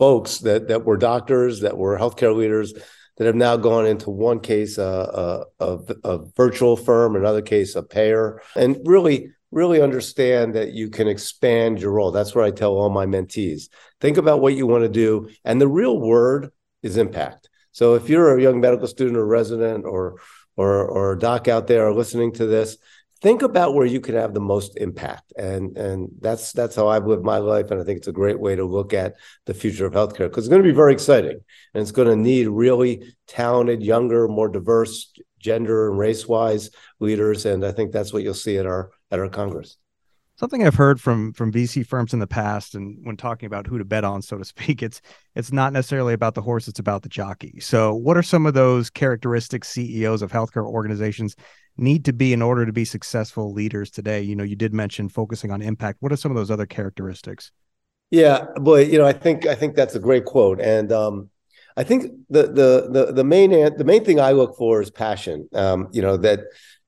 folks 0.00 0.38
that 0.38 0.66
that 0.68 0.84
were 0.84 0.96
doctors, 0.96 1.60
that 1.60 1.76
were 1.76 1.98
healthcare 1.98 2.34
leaders, 2.34 2.72
that 3.18 3.26
have 3.26 3.36
now 3.36 3.54
gone 3.54 3.86
into 3.86 4.08
one 4.10 4.40
case 4.40 4.78
uh, 4.78 5.44
a, 5.60 5.64
a, 5.64 5.78
a 6.04 6.18
virtual 6.34 6.74
firm, 6.74 7.14
another 7.14 7.42
case 7.42 7.76
a 7.76 7.82
payer, 7.82 8.40
and 8.56 8.78
really 8.84 9.30
really 9.52 9.82
understand 9.82 10.54
that 10.54 10.72
you 10.72 10.88
can 10.88 11.06
expand 11.06 11.80
your 11.80 11.92
role. 11.92 12.12
That's 12.12 12.34
what 12.34 12.44
I 12.44 12.50
tell 12.50 12.72
all 12.72 12.88
my 12.88 13.04
mentees. 13.04 13.68
Think 14.00 14.16
about 14.16 14.40
what 14.40 14.54
you 14.54 14.66
want 14.66 14.84
to 14.84 14.88
do, 14.88 15.28
and 15.44 15.60
the 15.60 15.68
real 15.68 16.00
word 16.00 16.50
is 16.82 16.96
impact. 16.96 17.50
So 17.72 17.94
if 17.94 18.08
you're 18.08 18.36
a 18.36 18.42
young 18.42 18.60
medical 18.60 18.86
student 18.86 19.18
or 19.18 19.26
resident 19.26 19.84
or 19.84 20.16
or 20.56 20.86
or 20.86 21.16
doc 21.16 21.46
out 21.46 21.66
there 21.66 21.92
listening 21.92 22.32
to 22.32 22.46
this, 22.46 22.78
think 23.20 23.42
about 23.42 23.74
where 23.74 23.86
you 23.86 24.00
can 24.00 24.14
have 24.14 24.32
the 24.32 24.40
most 24.40 24.76
impact 24.78 25.32
and 25.36 25.76
and 25.76 26.08
that's 26.20 26.52
that's 26.52 26.74
how 26.74 26.88
i've 26.88 27.06
lived 27.06 27.24
my 27.24 27.38
life 27.38 27.70
and 27.70 27.80
i 27.80 27.84
think 27.84 27.98
it's 27.98 28.08
a 28.08 28.12
great 28.12 28.40
way 28.40 28.56
to 28.56 28.64
look 28.64 28.94
at 28.94 29.14
the 29.46 29.54
future 29.54 29.86
of 29.86 29.92
healthcare 29.92 30.28
because 30.28 30.44
it's 30.44 30.48
going 30.48 30.62
to 30.62 30.68
be 30.68 30.74
very 30.74 30.92
exciting 30.92 31.38
and 31.74 31.82
it's 31.82 31.92
going 31.92 32.08
to 32.08 32.16
need 32.16 32.48
really 32.48 33.14
talented 33.26 33.82
younger 33.82 34.26
more 34.28 34.48
diverse 34.48 35.12
gender 35.38 35.90
and 35.90 35.98
race 35.98 36.26
wise 36.26 36.70
leaders 36.98 37.46
and 37.46 37.64
i 37.64 37.72
think 37.72 37.92
that's 37.92 38.12
what 38.12 38.22
you'll 38.22 38.34
see 38.34 38.56
at 38.56 38.66
our 38.66 38.90
at 39.10 39.18
our 39.18 39.28
congress. 39.28 39.76
Something 40.36 40.66
i've 40.66 40.74
heard 40.74 40.98
from 40.98 41.34
from 41.34 41.52
vc 41.52 41.86
firms 41.86 42.14
in 42.14 42.18
the 42.18 42.26
past 42.26 42.74
and 42.74 42.96
when 43.02 43.18
talking 43.18 43.46
about 43.46 43.66
who 43.66 43.76
to 43.76 43.84
bet 43.84 44.04
on 44.04 44.22
so 44.22 44.38
to 44.38 44.44
speak 44.44 44.82
it's 44.82 45.02
it's 45.34 45.52
not 45.52 45.74
necessarily 45.74 46.14
about 46.14 46.34
the 46.34 46.40
horse 46.40 46.66
it's 46.66 46.78
about 46.78 47.02
the 47.02 47.10
jockey. 47.10 47.60
So 47.60 47.94
what 47.94 48.16
are 48.16 48.22
some 48.22 48.46
of 48.46 48.54
those 48.54 48.88
characteristics 48.88 49.68
ceos 49.68 50.22
of 50.22 50.32
healthcare 50.32 50.64
organizations 50.64 51.36
need 51.80 52.04
to 52.04 52.12
be 52.12 52.32
in 52.32 52.42
order 52.42 52.66
to 52.66 52.72
be 52.72 52.84
successful 52.84 53.52
leaders 53.52 53.90
today? 53.90 54.20
You 54.20 54.36
know, 54.36 54.44
you 54.44 54.56
did 54.56 54.72
mention 54.72 55.08
focusing 55.08 55.50
on 55.50 55.62
impact. 55.62 55.98
What 56.00 56.12
are 56.12 56.16
some 56.16 56.30
of 56.30 56.36
those 56.36 56.50
other 56.50 56.66
characteristics? 56.66 57.52
Yeah, 58.10 58.46
boy, 58.56 58.84
you 58.84 58.98
know, 58.98 59.06
I 59.06 59.12
think 59.12 59.46
I 59.46 59.54
think 59.54 59.76
that's 59.76 59.94
a 59.94 60.00
great 60.00 60.24
quote, 60.24 60.60
and 60.60 60.90
um, 60.90 61.30
I 61.76 61.84
think 61.84 62.12
the 62.28 62.42
the 62.42 62.88
the 62.90 63.12
the 63.12 63.24
main 63.24 63.50
the 63.50 63.84
main 63.84 64.04
thing 64.04 64.20
I 64.20 64.32
look 64.32 64.56
for 64.56 64.82
is 64.82 64.90
passion. 64.90 65.48
Um, 65.54 65.88
you 65.92 66.02
know 66.02 66.16
that. 66.18 66.40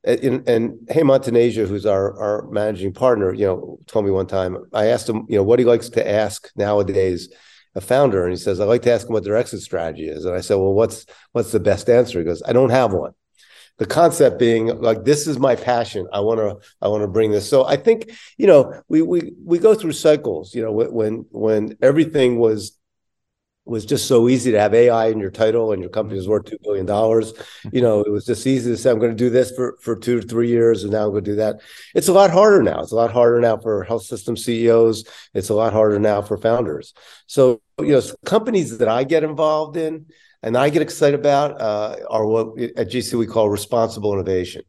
In, 0.05 0.43
and 0.49 0.73
Hemant 0.89 1.23
Taneja, 1.23 1.69
who's 1.69 1.87
our, 1.87 2.19
our 2.19 2.51
managing 2.51 2.93
partner, 2.93 3.33
you 3.33 3.47
know, 3.47 3.79
told 3.87 4.05
me 4.05 4.11
one 4.11 4.27
time. 4.27 4.57
I 4.75 4.87
asked 4.87 5.09
him, 5.09 5.27
you 5.29 5.37
know, 5.37 5.45
what 5.45 5.61
he 5.61 5.65
likes 5.65 5.91
to 5.91 6.11
ask 6.11 6.51
nowadays 6.57 7.33
a 7.77 7.81
founder, 7.81 8.25
and 8.25 8.33
he 8.33 8.37
says, 8.37 8.59
I 8.59 8.65
like 8.65 8.83
to 8.83 8.93
ask 8.93 9.07
him 9.07 9.13
what 9.13 9.23
their 9.23 9.37
exit 9.37 9.61
strategy 9.61 10.09
is. 10.09 10.25
And 10.25 10.35
I 10.35 10.41
said, 10.41 10.57
well, 10.57 10.75
what's 10.75 11.07
what's 11.31 11.53
the 11.53 11.61
best 11.61 11.89
answer? 11.89 12.19
He 12.19 12.25
goes, 12.25 12.43
I 12.45 12.53
don't 12.53 12.71
have 12.71 12.93
one 12.93 13.13
the 13.83 13.89
concept 13.89 14.39
being 14.39 14.67
like 14.81 15.03
this 15.03 15.27
is 15.27 15.41
my 15.41 15.57
passion 15.57 16.07
i 16.12 16.21
want 16.21 16.39
to 16.39 16.57
i 16.81 16.87
want 16.87 17.03
to 17.03 17.09
bring 17.09 17.33
this 17.33 17.51
so 17.51 17.65
i 17.67 17.77
think 17.77 18.12
you 18.39 18.47
know 18.47 18.81
we 18.89 19.03
we 19.03 19.33
we 19.45 19.59
go 19.59 19.75
through 19.75 19.91
cycles 19.91 20.55
you 20.55 20.62
know 20.62 20.71
when 20.71 21.27
when 21.33 21.77
everything 21.83 22.39
was 22.39 22.79
was 23.65 23.85
just 23.85 24.07
so 24.07 24.29
easy 24.29 24.51
to 24.51 24.59
have 24.59 24.75
AI 24.75 25.07
in 25.07 25.21
your 25.21 25.31
title 25.31 25.73
and 25.73 25.81
your 25.81 25.91
company 25.91 26.17
was 26.17 26.29
worth 26.29 26.47
two 26.47 26.59
billion 26.65 26.85
dollars. 26.85 27.33
You 27.73 27.81
know, 27.81 28.01
it 28.01 28.11
was 28.11 28.27
just 28.27 28.45
easy 28.45 28.69
to 28.73 28.77
say 28.77 28.91
I'm 28.91 28.99
going 28.99 29.12
to 29.12 29.17
do 29.17 29.31
this 29.31 29.53
for 29.53 29.79
for 29.81 29.95
two 29.95 30.21
to 30.21 30.27
three 30.27 30.49
years, 30.49 30.83
and 30.83 30.93
now 30.93 31.05
I'm 31.05 31.12
going 31.12 31.23
to 31.23 31.31
do 31.31 31.37
that. 31.37 31.61
It's 31.95 32.09
a 32.09 32.12
lot 32.12 32.33
harder 32.33 32.61
now. 32.61 32.81
It's 32.81 32.91
a 32.91 32.97
lot 32.97 33.12
harder 33.12 33.41
now 33.41 33.57
for 33.59 33.85
health 33.85 34.03
system 34.03 34.37
CEOs. 34.37 35.05
It's 35.33 35.49
a 35.49 35.55
lot 35.55 35.73
harder 35.73 36.01
now 36.01 36.23
for 36.23 36.37
founders. 36.39 36.93
So 37.29 37.62
you 37.79 37.93
know, 37.93 38.03
companies 38.25 38.79
that 38.79 38.89
I 38.89 39.05
get 39.05 39.23
involved 39.23 39.77
in 39.77 40.07
and 40.43 40.57
I 40.57 40.71
get 40.71 40.83
excited 40.83 41.19
about 41.19 41.61
uh, 41.61 41.97
are 42.11 42.27
what 42.27 42.59
at 42.61 42.89
GC 42.89 43.15
we 43.19 43.27
call 43.27 43.49
responsible 43.49 44.13
innovation. 44.13 44.63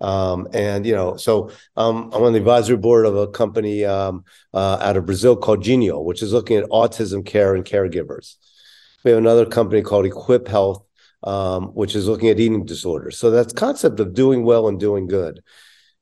Um, 0.00 0.48
and 0.54 0.86
you 0.86 0.94
know, 0.94 1.16
so 1.16 1.50
um, 1.76 2.10
I'm 2.14 2.22
on 2.22 2.32
the 2.32 2.38
advisory 2.38 2.78
board 2.78 3.04
of 3.04 3.16
a 3.16 3.28
company 3.28 3.84
um, 3.84 4.24
uh, 4.54 4.78
out 4.80 4.96
of 4.96 5.04
Brazil 5.04 5.36
called 5.36 5.62
Genio, 5.62 6.00
which 6.00 6.22
is 6.22 6.32
looking 6.32 6.56
at 6.56 6.64
autism 6.70 7.24
care 7.24 7.54
and 7.54 7.64
caregivers. 7.64 8.36
We 9.04 9.10
have 9.10 9.18
another 9.18 9.46
company 9.46 9.82
called 9.82 10.06
Equip 10.06 10.48
Health, 10.48 10.84
um, 11.22 11.68
which 11.68 11.94
is 11.94 12.08
looking 12.08 12.28
at 12.30 12.40
eating 12.40 12.64
disorders. 12.64 13.18
So 13.18 13.30
that's 13.30 13.52
concept 13.52 14.00
of 14.00 14.14
doing 14.14 14.44
well 14.44 14.68
and 14.68 14.80
doing 14.80 15.06
good. 15.06 15.42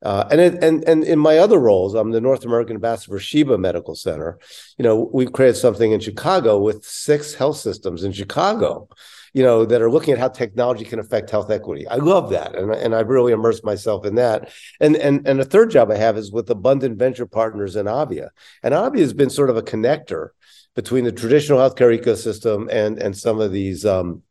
Uh, 0.03 0.29
and 0.31 0.41
it, 0.41 0.63
and 0.63 0.85
and 0.85 1.03
in 1.03 1.19
my 1.19 1.39
other 1.39 1.59
roles, 1.59 1.95
I'm 1.95 2.13
the 2.13 2.21
North 2.21 2.45
American 2.45 2.77
ambassador 2.77 3.17
for 3.17 3.19
Sheba 3.21 3.59
Medical 3.59 3.97
Center. 3.97 4.39
You 4.77 4.85
know, 4.85 5.11
we've 5.13 5.33
created 5.33 5.57
something 5.57 5.91
in 5.91 5.99
Chicago 6.01 6.59
with 6.59 6.85
six 6.85 7.35
health 7.35 7.57
systems 7.57 8.05
in 8.05 8.13
Chicago. 8.13 8.89
You 9.35 9.43
know, 9.43 9.67
that 9.67 9.83
are 9.83 9.91
looking 9.91 10.15
at 10.15 10.19
how 10.19 10.29
technology 10.29 10.87
can 10.87 10.99
affect 10.99 11.31
health 11.31 11.51
equity. 11.51 11.87
I 11.87 11.97
love 11.97 12.31
that, 12.31 12.57
and 12.57 12.73
and 12.73 12.95
I've 12.95 13.09
really 13.09 13.33
immersed 13.33 13.65
myself 13.65 14.07
in 14.07 14.15
that. 14.15 14.51
And 14.81 14.97
and 14.97 15.27
and 15.27 15.41
a 15.41 15.45
third 15.45 15.71
job 15.71 15.91
I 15.91 15.97
have 15.97 16.17
is 16.17 16.33
with 16.33 16.49
Abundant 16.49 16.99
Venture 16.99 17.27
Partners 17.27 17.77
and 17.77 17.89
Avia. 17.89 18.31
And 18.63 18.75
Avia 18.75 19.03
has 19.03 19.13
been 19.13 19.31
sort 19.31 19.51
of 19.51 19.57
a 19.57 19.63
connector 19.63 20.29
between 20.75 21.05
the 21.05 21.13
traditional 21.13 21.59
healthcare 21.59 21.97
ecosystem 21.97 22.69
and 22.71 23.03
and 23.03 23.17
some 23.17 23.41
of 23.41 23.53
these 23.53 23.85
um, 23.85 24.23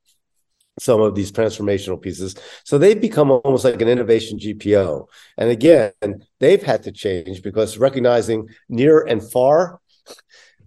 some 0.79 1.01
of 1.01 1.15
these 1.15 1.31
transformational 1.31 2.01
pieces. 2.01 2.35
So 2.63 2.77
they've 2.77 2.99
become 2.99 3.31
almost 3.31 3.65
like 3.65 3.81
an 3.81 3.87
innovation 3.87 4.39
GPO. 4.39 5.07
And 5.37 5.49
again, 5.49 5.91
they've 6.39 6.61
had 6.61 6.83
to 6.83 6.91
change 6.91 7.41
because 7.41 7.77
recognizing 7.77 8.49
near 8.69 9.01
and 9.01 9.23
far 9.23 9.79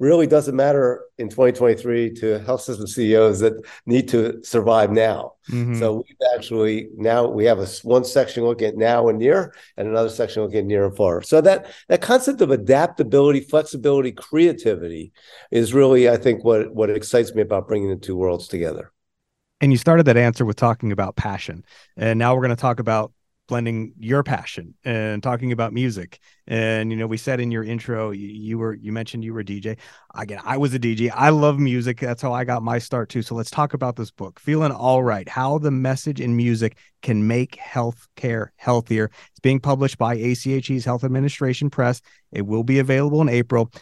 really 0.00 0.26
doesn't 0.26 0.56
matter 0.56 1.04
in 1.18 1.28
2023 1.28 2.14
to 2.14 2.38
health 2.40 2.62
system 2.62 2.86
CEOs 2.86 3.40
that 3.40 3.52
need 3.84 4.08
to 4.08 4.42
survive 4.42 4.90
now. 4.90 5.34
Mm-hmm. 5.50 5.78
So 5.78 5.96
we've 5.96 6.28
actually 6.34 6.88
now 6.96 7.28
we 7.28 7.44
have 7.44 7.60
a 7.60 7.68
one 7.82 8.04
section 8.04 8.44
looking 8.44 8.68
at 8.68 8.76
now 8.76 9.08
and 9.08 9.18
near, 9.18 9.54
and 9.76 9.86
another 9.86 10.08
section 10.08 10.42
looking 10.42 10.60
at 10.60 10.64
near 10.64 10.86
and 10.86 10.96
far. 10.96 11.22
So 11.22 11.40
that 11.42 11.66
that 11.88 12.00
concept 12.00 12.40
of 12.40 12.50
adaptability, 12.50 13.40
flexibility, 13.40 14.10
creativity 14.10 15.12
is 15.50 15.74
really, 15.74 16.08
I 16.08 16.16
think, 16.16 16.44
what 16.44 16.74
what 16.74 16.90
excites 16.90 17.34
me 17.34 17.42
about 17.42 17.68
bringing 17.68 17.90
the 17.90 17.96
two 17.96 18.16
worlds 18.16 18.48
together. 18.48 18.92
And 19.60 19.72
you 19.72 19.78
started 19.78 20.06
that 20.06 20.16
answer 20.16 20.44
with 20.44 20.56
talking 20.56 20.92
about 20.92 21.16
passion. 21.16 21.64
And 21.96 22.18
now 22.18 22.34
we're 22.34 22.42
going 22.42 22.56
to 22.56 22.60
talk 22.60 22.80
about 22.80 23.12
blending 23.50 23.92
your 23.98 24.22
passion 24.22 24.74
and 24.84 25.24
talking 25.24 25.50
about 25.50 25.72
music. 25.72 26.20
And 26.46 26.92
you 26.92 26.96
know, 26.96 27.08
we 27.08 27.16
said 27.16 27.40
in 27.40 27.50
your 27.50 27.64
intro, 27.64 28.12
you, 28.12 28.58
were 28.58 28.74
you 28.74 28.92
mentioned 28.92 29.24
you 29.24 29.34
were 29.34 29.40
a 29.40 29.44
DJ. 29.44 29.76
Again, 30.14 30.40
I 30.44 30.56
was 30.56 30.72
a 30.72 30.78
DJ. 30.78 31.10
I 31.12 31.30
love 31.30 31.58
music. 31.58 31.98
That's 31.98 32.22
how 32.22 32.32
I 32.32 32.44
got 32.44 32.62
my 32.62 32.78
start 32.78 33.08
too. 33.08 33.22
So 33.22 33.34
let's 33.34 33.50
talk 33.50 33.74
about 33.74 33.96
this 33.96 34.12
book, 34.12 34.38
Feeling 34.38 34.70
All 34.70 35.02
Right: 35.02 35.28
How 35.28 35.58
the 35.58 35.72
Message 35.72 36.20
in 36.20 36.36
Music 36.36 36.78
Can 37.02 37.26
Make 37.26 37.56
Healthcare 37.56 38.50
Healthier. 38.56 39.10
It's 39.30 39.40
being 39.40 39.60
published 39.60 39.98
by 39.98 40.16
ACHE's 40.16 40.84
Health 40.84 41.02
Administration 41.02 41.70
Press. 41.70 42.00
It 42.30 42.46
will 42.46 42.64
be 42.64 42.78
available 42.78 43.20
in 43.20 43.28
April. 43.28 43.72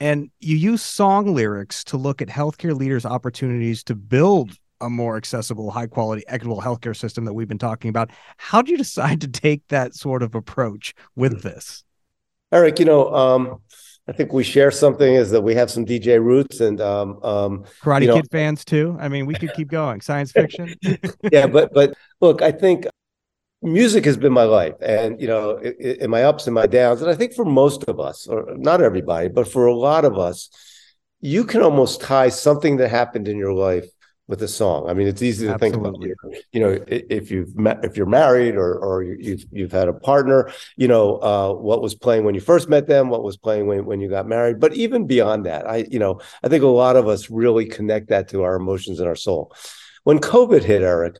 And 0.00 0.32
you 0.40 0.56
use 0.56 0.82
song 0.82 1.32
lyrics 1.32 1.84
to 1.84 1.96
look 1.96 2.20
at 2.20 2.26
healthcare 2.26 2.76
leaders' 2.76 3.06
opportunities 3.06 3.84
to 3.84 3.94
build 3.94 4.58
a 4.82 4.90
more 4.90 5.16
accessible, 5.16 5.70
high 5.70 5.86
quality, 5.86 6.24
equitable 6.26 6.60
healthcare 6.60 6.96
system 6.96 7.24
that 7.24 7.32
we've 7.32 7.48
been 7.48 7.58
talking 7.58 7.88
about. 7.88 8.10
How 8.36 8.60
do 8.60 8.70
you 8.70 8.78
decide 8.78 9.20
to 9.22 9.28
take 9.28 9.66
that 9.68 9.94
sort 9.94 10.22
of 10.22 10.34
approach 10.34 10.94
with 11.16 11.40
hmm. 11.40 11.48
this? 11.48 11.84
Eric, 12.52 12.78
you 12.78 12.84
know, 12.84 13.12
um, 13.14 13.60
I 14.08 14.12
think 14.12 14.32
we 14.32 14.42
share 14.42 14.70
something 14.70 15.14
is 15.14 15.30
that 15.30 15.42
we 15.42 15.54
have 15.54 15.70
some 15.70 15.86
DJ 15.86 16.22
roots 16.22 16.60
and 16.60 16.80
um, 16.80 17.22
um, 17.22 17.64
Karate 17.82 18.02
you 18.02 18.06
know, 18.08 18.16
Kid 18.16 18.28
fans 18.30 18.64
too. 18.64 18.96
I 19.00 19.08
mean, 19.08 19.26
we 19.26 19.34
could 19.34 19.54
keep 19.54 19.68
going. 19.68 20.00
Science 20.00 20.32
fiction. 20.32 20.74
yeah, 21.30 21.46
but 21.46 21.72
but 21.72 21.94
look, 22.20 22.42
I 22.42 22.50
think 22.50 22.86
music 23.62 24.04
has 24.04 24.16
been 24.16 24.32
my 24.32 24.42
life, 24.42 24.74
and 24.82 25.20
you 25.20 25.28
know, 25.28 25.56
in 25.58 26.10
my 26.10 26.24
ups 26.24 26.46
and 26.46 26.54
my 26.54 26.66
downs, 26.66 27.00
and 27.00 27.10
I 27.10 27.14
think 27.14 27.32
for 27.32 27.44
most 27.44 27.84
of 27.84 28.00
us, 28.00 28.26
or 28.26 28.54
not 28.56 28.82
everybody, 28.82 29.28
but 29.28 29.46
for 29.46 29.66
a 29.66 29.74
lot 29.74 30.04
of 30.04 30.18
us, 30.18 30.50
you 31.20 31.44
can 31.44 31.62
almost 31.62 32.00
tie 32.00 32.28
something 32.28 32.78
that 32.78 32.90
happened 32.90 33.28
in 33.28 33.38
your 33.38 33.54
life 33.54 33.86
with 34.28 34.42
a 34.42 34.48
song. 34.48 34.88
I 34.88 34.94
mean, 34.94 35.08
it's 35.08 35.22
easy 35.22 35.46
to 35.46 35.54
Absolutely. 35.54 36.08
think 36.08 36.16
about. 36.22 36.42
You 36.52 36.60
know, 36.60 36.84
if 36.86 37.30
you've 37.30 37.56
met, 37.56 37.84
if 37.84 37.96
you're 37.96 38.06
married 38.06 38.54
or 38.54 38.78
or 38.78 39.02
you've 39.02 39.44
you've 39.50 39.72
had 39.72 39.88
a 39.88 39.92
partner, 39.92 40.50
you 40.76 40.88
know, 40.88 41.16
uh, 41.16 41.52
what 41.52 41.82
was 41.82 41.94
playing 41.94 42.24
when 42.24 42.34
you 42.34 42.40
first 42.40 42.68
met 42.68 42.86
them, 42.86 43.08
what 43.08 43.24
was 43.24 43.36
playing 43.36 43.66
when 43.66 43.84
when 43.84 44.00
you 44.00 44.08
got 44.08 44.28
married. 44.28 44.60
But 44.60 44.74
even 44.74 45.06
beyond 45.06 45.46
that, 45.46 45.68
I 45.68 45.86
you 45.90 45.98
know, 45.98 46.20
I 46.42 46.48
think 46.48 46.62
a 46.62 46.68
lot 46.68 46.96
of 46.96 47.08
us 47.08 47.30
really 47.30 47.66
connect 47.66 48.08
that 48.08 48.28
to 48.28 48.42
our 48.42 48.54
emotions 48.54 49.00
and 49.00 49.08
our 49.08 49.16
soul. 49.16 49.54
When 50.04 50.18
COVID 50.18 50.62
hit, 50.62 50.82
Eric. 50.82 51.18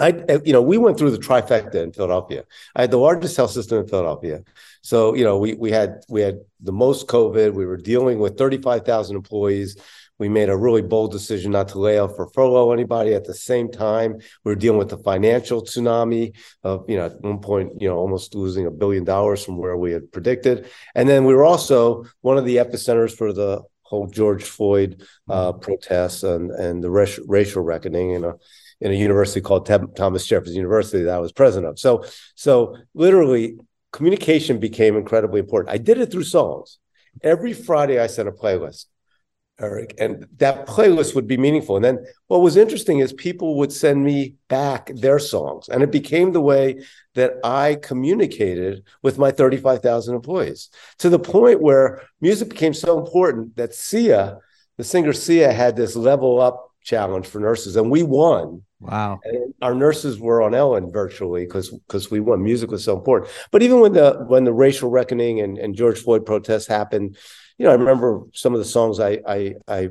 I, 0.00 0.10
you 0.44 0.52
know, 0.52 0.62
we 0.62 0.78
went 0.78 0.96
through 0.96 1.10
the 1.10 1.18
trifecta 1.18 1.74
in 1.74 1.92
Philadelphia. 1.92 2.44
I 2.76 2.82
had 2.82 2.92
the 2.92 2.98
largest 2.98 3.36
health 3.36 3.50
system 3.50 3.78
in 3.78 3.88
Philadelphia, 3.88 4.44
so 4.80 5.12
you 5.16 5.24
know, 5.24 5.38
we 5.38 5.54
we 5.54 5.72
had 5.72 6.04
we 6.08 6.20
had 6.20 6.38
the 6.60 6.70
most 6.70 7.08
COVID. 7.08 7.52
We 7.52 7.66
were 7.66 7.76
dealing 7.76 8.20
with 8.20 8.38
thirty 8.38 8.58
five 8.58 8.84
thousand 8.86 9.16
employees 9.16 9.76
we 10.18 10.28
made 10.28 10.48
a 10.48 10.56
really 10.56 10.82
bold 10.82 11.12
decision 11.12 11.52
not 11.52 11.68
to 11.68 11.78
lay 11.78 11.98
off 11.98 12.12
or 12.18 12.28
furlough 12.30 12.72
anybody. 12.72 13.14
At 13.14 13.24
the 13.24 13.34
same 13.34 13.70
time, 13.70 14.14
we 14.44 14.52
were 14.52 14.56
dealing 14.56 14.78
with 14.78 14.88
the 14.88 14.98
financial 14.98 15.62
tsunami 15.62 16.36
of, 16.62 16.84
you 16.88 16.96
know, 16.96 17.06
at 17.06 17.20
one 17.20 17.40
point, 17.40 17.80
you 17.80 17.88
know, 17.88 17.96
almost 17.96 18.34
losing 18.34 18.66
a 18.66 18.70
billion 18.70 19.04
dollars 19.04 19.44
from 19.44 19.56
where 19.56 19.76
we 19.76 19.92
had 19.92 20.10
predicted. 20.10 20.68
And 20.94 21.08
then 21.08 21.24
we 21.24 21.34
were 21.34 21.44
also 21.44 22.04
one 22.20 22.38
of 22.38 22.44
the 22.44 22.56
epicenters 22.56 23.16
for 23.16 23.32
the 23.32 23.62
whole 23.82 24.06
George 24.06 24.44
Floyd 24.44 25.02
uh, 25.30 25.52
protests 25.52 26.22
and 26.22 26.50
and 26.50 26.84
the 26.84 26.90
racial, 26.90 27.24
racial 27.26 27.62
reckoning 27.62 28.10
in 28.10 28.24
a 28.24 28.34
in 28.80 28.92
a 28.92 28.94
university 28.94 29.40
called 29.40 29.66
Thomas 29.96 30.26
Jefferson 30.26 30.54
University 30.54 31.04
that 31.04 31.14
I 31.14 31.18
was 31.18 31.32
president 31.32 31.70
of. 31.70 31.78
So 31.78 32.04
so 32.34 32.76
literally 32.94 33.58
communication 33.92 34.58
became 34.58 34.96
incredibly 34.96 35.40
important. 35.40 35.72
I 35.72 35.78
did 35.78 35.98
it 35.98 36.10
through 36.10 36.24
songs. 36.24 36.78
Every 37.22 37.52
Friday 37.52 37.98
I 37.98 38.06
sent 38.06 38.28
a 38.28 38.32
playlist 38.32 38.86
Eric, 39.60 39.94
and 39.98 40.26
that 40.36 40.66
playlist 40.66 41.14
would 41.14 41.26
be 41.26 41.36
meaningful. 41.36 41.76
And 41.76 41.84
then 41.84 42.06
what 42.28 42.42
was 42.42 42.56
interesting 42.56 43.00
is 43.00 43.12
people 43.12 43.56
would 43.56 43.72
send 43.72 44.04
me 44.04 44.34
back 44.48 44.90
their 44.94 45.18
songs, 45.18 45.68
and 45.68 45.82
it 45.82 45.90
became 45.90 46.32
the 46.32 46.40
way 46.40 46.84
that 47.14 47.34
I 47.42 47.76
communicated 47.82 48.84
with 49.02 49.18
my 49.18 49.32
35,000 49.32 50.14
employees 50.14 50.70
to 50.98 51.10
the 51.10 51.18
point 51.18 51.60
where 51.60 52.02
music 52.20 52.50
became 52.50 52.74
so 52.74 52.98
important 52.98 53.56
that 53.56 53.74
Sia, 53.74 54.38
the 54.76 54.84
singer 54.84 55.12
Sia, 55.12 55.52
had 55.52 55.74
this 55.74 55.96
level 55.96 56.40
up 56.40 56.70
challenge 56.84 57.26
for 57.26 57.40
nurses, 57.40 57.76
and 57.76 57.90
we 57.90 58.02
won. 58.02 58.62
Wow! 58.80 59.18
And 59.24 59.54
our 59.60 59.74
nurses 59.74 60.20
were 60.20 60.40
on 60.40 60.54
Ellen 60.54 60.92
virtually 60.92 61.44
because 61.44 61.70
because 61.70 62.12
we 62.12 62.20
won. 62.20 62.44
Music 62.44 62.70
was 62.70 62.84
so 62.84 62.96
important. 62.96 63.30
But 63.50 63.62
even 63.62 63.80
when 63.80 63.92
the 63.92 64.24
when 64.28 64.44
the 64.44 64.52
racial 64.52 64.88
reckoning 64.88 65.40
and, 65.40 65.58
and 65.58 65.74
George 65.74 65.98
Floyd 65.98 66.24
protests 66.24 66.68
happened, 66.68 67.16
you 67.58 67.64
know, 67.64 67.72
I 67.72 67.74
remember 67.74 68.22
some 68.32 68.54
of 68.54 68.60
the 68.60 68.64
songs 68.64 69.00
I 69.00 69.20
I 69.26 69.54
I 69.66 69.90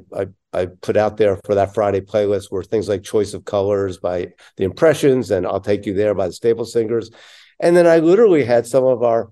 I, 0.53 0.65
put 0.81 0.97
out 0.97 1.17
there 1.17 1.37
for 1.45 1.53
that 1.55 1.75
Friday 1.75 2.01
playlist 2.01 2.49
were 2.51 2.63
things 2.63 2.89
like 2.89 3.03
"Choice 3.03 3.33
of 3.33 3.45
Colors" 3.45 3.97
by 3.99 4.29
the 4.55 4.63
Impressions 4.63 5.29
and 5.29 5.45
"I'll 5.45 5.59
Take 5.59 5.85
You 5.85 5.93
There" 5.93 6.15
by 6.15 6.27
the 6.27 6.33
Staple 6.33 6.65
Singers, 6.65 7.11
and 7.59 7.75
then 7.75 7.85
I 7.85 7.99
literally 7.99 8.43
had 8.43 8.65
some 8.65 8.85
of 8.85 9.03
our 9.03 9.31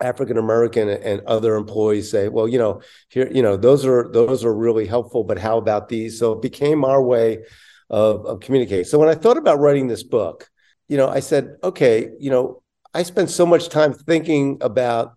African 0.00 0.38
American 0.38 0.88
and 0.88 1.20
other 1.22 1.56
employees 1.56 2.10
say, 2.10 2.28
"Well, 2.28 2.48
you 2.48 2.58
know, 2.58 2.80
here, 3.08 3.28
you 3.30 3.42
know, 3.42 3.56
those 3.56 3.84
are 3.84 4.08
those 4.12 4.44
are 4.44 4.54
really 4.54 4.86
helpful, 4.86 5.24
but 5.24 5.38
how 5.38 5.58
about 5.58 5.88
these?" 5.88 6.18
So 6.18 6.32
it 6.32 6.42
became 6.42 6.84
our 6.84 7.02
way 7.02 7.44
of, 7.90 8.24
of 8.26 8.40
communicating. 8.40 8.84
So 8.84 8.98
when 8.98 9.08
I 9.08 9.14
thought 9.14 9.36
about 9.36 9.58
writing 9.58 9.88
this 9.88 10.02
book, 10.04 10.48
you 10.88 10.96
know, 10.96 11.08
I 11.08 11.20
said, 11.20 11.56
"Okay, 11.62 12.10
you 12.18 12.30
know, 12.30 12.62
I 12.94 13.02
spent 13.02 13.30
so 13.30 13.44
much 13.44 13.68
time 13.68 13.92
thinking 13.92 14.58
about." 14.60 15.14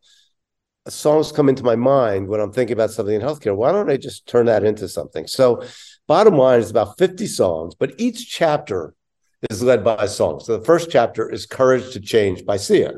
Songs 0.88 1.32
come 1.32 1.50
into 1.50 1.64
my 1.64 1.76
mind 1.76 2.28
when 2.28 2.40
I'm 2.40 2.52
thinking 2.52 2.74
about 2.74 2.92
something 2.92 3.16
in 3.16 3.22
healthcare. 3.22 3.56
Why 3.56 3.72
don't 3.72 3.90
I 3.90 3.98
just 3.98 4.28
turn 4.28 4.48
that 4.48 4.64
into 4.64 4.88
something? 4.88 5.28
So, 5.28 5.64
bottom 6.08 6.38
line 6.38 6.60
is 6.60 6.70
about 6.70 6.98
50 6.98 7.26
songs, 7.28 7.76
but 7.76 7.94
each 7.98 8.30
chapter 8.30 8.94
is 9.50 9.64
led 9.64 9.84
by 9.84 9.96
a 9.96 10.08
song. 10.08 10.40
So, 10.40 10.58
the 10.58 10.66
first 10.66 10.90
chapter 10.92 11.30
is 11.30 11.46
Courage 11.46 11.94
to 11.94 12.00
Change 12.00 12.46
by 12.46 12.58
Sia. 12.58 12.94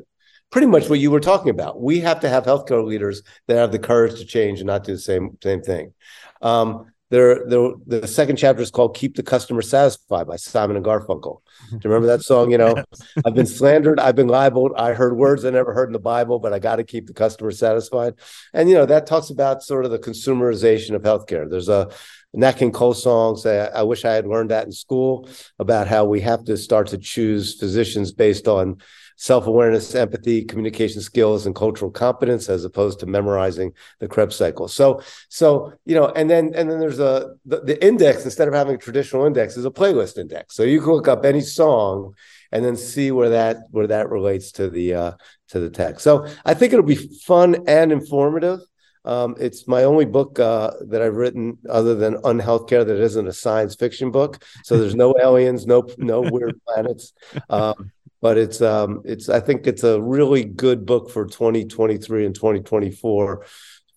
Pretty 0.51 0.67
much 0.67 0.89
what 0.89 0.99
you 0.99 1.11
were 1.11 1.19
talking 1.19 1.49
about. 1.49 1.81
We 1.81 1.99
have 2.01 2.21
to 2.21 2.29
have 2.29 2.45
healthcare 2.45 2.85
leaders 2.85 3.21
that 3.47 3.57
have 3.57 3.71
the 3.71 3.79
courage 3.79 4.19
to 4.19 4.25
change 4.25 4.59
and 4.59 4.67
not 4.67 4.83
do 4.83 4.93
the 4.93 4.99
same, 4.99 5.37
same 5.43 5.61
thing. 5.61 5.93
Um, 6.41 6.91
there, 7.11 7.47
there, 7.47 7.71
the 7.85 8.07
second 8.07 8.37
chapter 8.37 8.61
is 8.61 8.71
called 8.71 8.95
"Keep 8.95 9.15
the 9.15 9.23
Customer 9.23 9.61
Satisfied" 9.61 10.27
by 10.27 10.37
Simon 10.37 10.75
and 10.75 10.85
Garfunkel. 10.85 11.41
Do 11.69 11.75
you 11.75 11.89
remember 11.89 12.07
that 12.07 12.23
song? 12.23 12.51
You 12.51 12.57
know, 12.57 12.83
I've 13.25 13.35
been 13.35 13.45
slandered, 13.45 13.99
I've 13.99 14.15
been 14.15 14.27
libeled, 14.27 14.73
I 14.75 14.93
heard 14.93 15.15
words 15.15 15.45
I 15.45 15.51
never 15.51 15.73
heard 15.73 15.89
in 15.89 15.93
the 15.93 15.99
Bible, 15.99 16.39
but 16.39 16.51
I 16.51 16.59
got 16.59 16.77
to 16.77 16.83
keep 16.83 17.05
the 17.05 17.13
customer 17.13 17.51
satisfied. 17.51 18.15
And 18.53 18.69
you 18.69 18.75
know, 18.75 18.87
that 18.87 19.05
talks 19.05 19.29
about 19.29 19.61
sort 19.61 19.85
of 19.85 19.91
the 19.91 19.99
consumerization 19.99 20.95
of 20.95 21.03
healthcare. 21.03 21.49
There's 21.49 21.69
a 21.69 21.89
Nat 22.33 22.53
King 22.53 22.71
Cole 22.71 22.93
song. 22.93 23.37
Say, 23.37 23.59
I 23.59 23.83
wish 23.83 24.03
I 24.03 24.13
had 24.13 24.27
learned 24.27 24.51
that 24.51 24.65
in 24.65 24.71
school 24.71 25.29
about 25.59 25.87
how 25.87 26.05
we 26.05 26.21
have 26.21 26.43
to 26.45 26.57
start 26.57 26.87
to 26.87 26.97
choose 26.97 27.59
physicians 27.59 28.11
based 28.11 28.47
on 28.47 28.77
self-awareness, 29.15 29.95
empathy, 29.95 30.43
communication 30.43 31.01
skills, 31.01 31.45
and 31.45 31.55
cultural 31.55 31.91
competence, 31.91 32.49
as 32.49 32.65
opposed 32.65 32.99
to 32.99 33.05
memorizing 33.05 33.71
the 33.99 34.07
Krebs 34.07 34.35
cycle. 34.35 34.67
So, 34.67 35.01
so 35.29 35.73
you 35.85 35.95
know, 35.95 36.07
and 36.09 36.29
then 36.29 36.53
and 36.55 36.69
then 36.69 36.79
there's 36.79 36.99
a 36.99 37.35
the, 37.45 37.61
the 37.61 37.85
index 37.85 38.25
instead 38.25 38.47
of 38.47 38.53
having 38.53 38.75
a 38.75 38.79
traditional 38.79 39.25
index 39.25 39.57
is 39.57 39.65
a 39.65 39.71
playlist 39.71 40.17
index. 40.17 40.55
So 40.55 40.63
you 40.63 40.81
can 40.81 40.91
look 40.91 41.07
up 41.07 41.25
any 41.25 41.41
song 41.41 42.13
and 42.51 42.63
then 42.63 42.75
see 42.75 43.11
where 43.11 43.29
that 43.29 43.57
where 43.71 43.87
that 43.87 44.09
relates 44.09 44.51
to 44.53 44.69
the 44.69 44.93
uh, 44.93 45.11
to 45.49 45.59
the 45.59 45.69
text. 45.69 46.03
So 46.03 46.27
I 46.45 46.53
think 46.53 46.73
it'll 46.73 46.85
be 46.85 46.95
fun 46.95 47.57
and 47.67 47.91
informative. 47.91 48.59
Um, 49.05 49.35
it's 49.39 49.67
my 49.67 49.83
only 49.83 50.05
book 50.05 50.39
uh, 50.39 50.71
that 50.87 51.01
I've 51.01 51.15
written 51.15 51.59
other 51.69 51.93
than 51.93 52.15
Unhealthcare 52.23 52.85
that 52.85 52.99
isn't 52.99 53.27
a 53.27 53.33
science 53.33 53.75
fiction 53.75 54.09
book. 54.09 54.43
So 54.63 54.79
there's 54.79 54.95
no 54.95 55.15
aliens, 55.21 55.67
no 55.67 55.87
no 55.97 56.21
weird 56.21 56.59
planets. 56.65 57.13
Um, 57.49 57.91
but 58.25 58.39
it's 58.39 58.59
um 58.59 59.03
it's 59.05 59.29
I 59.29 59.39
think 59.39 59.67
it's 59.67 59.83
a 59.83 60.01
really 60.01 60.43
good 60.43 60.83
book 60.83 61.11
for 61.11 61.27
2023 61.27 62.25
and 62.25 62.33
2024 62.33 63.45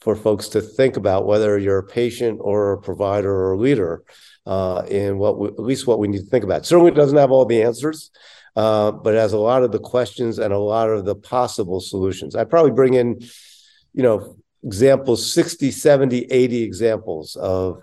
for 0.03 0.15
folks 0.15 0.49
to 0.49 0.61
think 0.61 0.99
about 0.99 1.25
whether 1.25 1.57
you're 1.57 1.79
a 1.79 1.83
patient 2.01 2.39
or 2.43 2.73
a 2.73 2.79
provider 2.79 3.35
or 3.35 3.53
a 3.53 3.59
leader 3.59 4.03
uh, 4.45 4.83
in 4.87 5.17
what 5.17 5.39
we, 5.39 5.49
at 5.49 5.59
least 5.61 5.87
what 5.87 5.99
we 5.99 6.09
need 6.09 6.19
to 6.19 6.27
think 6.27 6.45
about. 6.45 6.67
Certainly 6.67 6.91
doesn't 6.91 7.17
have 7.17 7.31
all 7.31 7.47
the 7.47 7.63
answers, 7.63 8.11
uh, 8.55 8.93
but 8.93 9.15
has 9.15 9.33
a 9.33 9.39
lot 9.39 9.63
of 9.63 9.73
the 9.73 9.81
questions 9.81 10.39
and 10.39 10.53
a 10.53 10.59
lot 10.59 10.91
of 10.91 11.07
the 11.07 11.15
possible 11.15 11.81
solutions. 11.81 12.37
I 12.37 12.45
probably 12.45 12.73
bring 12.73 12.93
in, 12.93 13.21
you 13.95 14.03
know, 14.03 14.37
examples 14.63 15.33
60, 15.33 15.71
70, 15.71 16.27
80 16.31 16.63
examples 16.65 17.35
of 17.37 17.81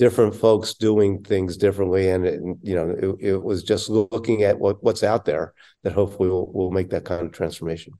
different 0.00 0.34
folks 0.34 0.72
doing 0.72 1.22
things 1.22 1.58
differently 1.58 2.08
and 2.08 2.24
it, 2.24 2.40
you 2.62 2.74
know 2.74 2.88
it, 2.88 3.16
it, 3.20 3.42
was 3.42 3.62
just 3.62 3.90
looking 3.90 4.42
at 4.42 4.58
what 4.58 4.82
what's 4.82 5.02
out 5.02 5.26
there 5.26 5.52
that 5.82 5.92
hopefully 5.92 6.30
will, 6.30 6.50
will 6.54 6.70
make 6.70 6.88
that 6.88 7.04
kind 7.04 7.26
of 7.26 7.32
transformation. 7.32 7.92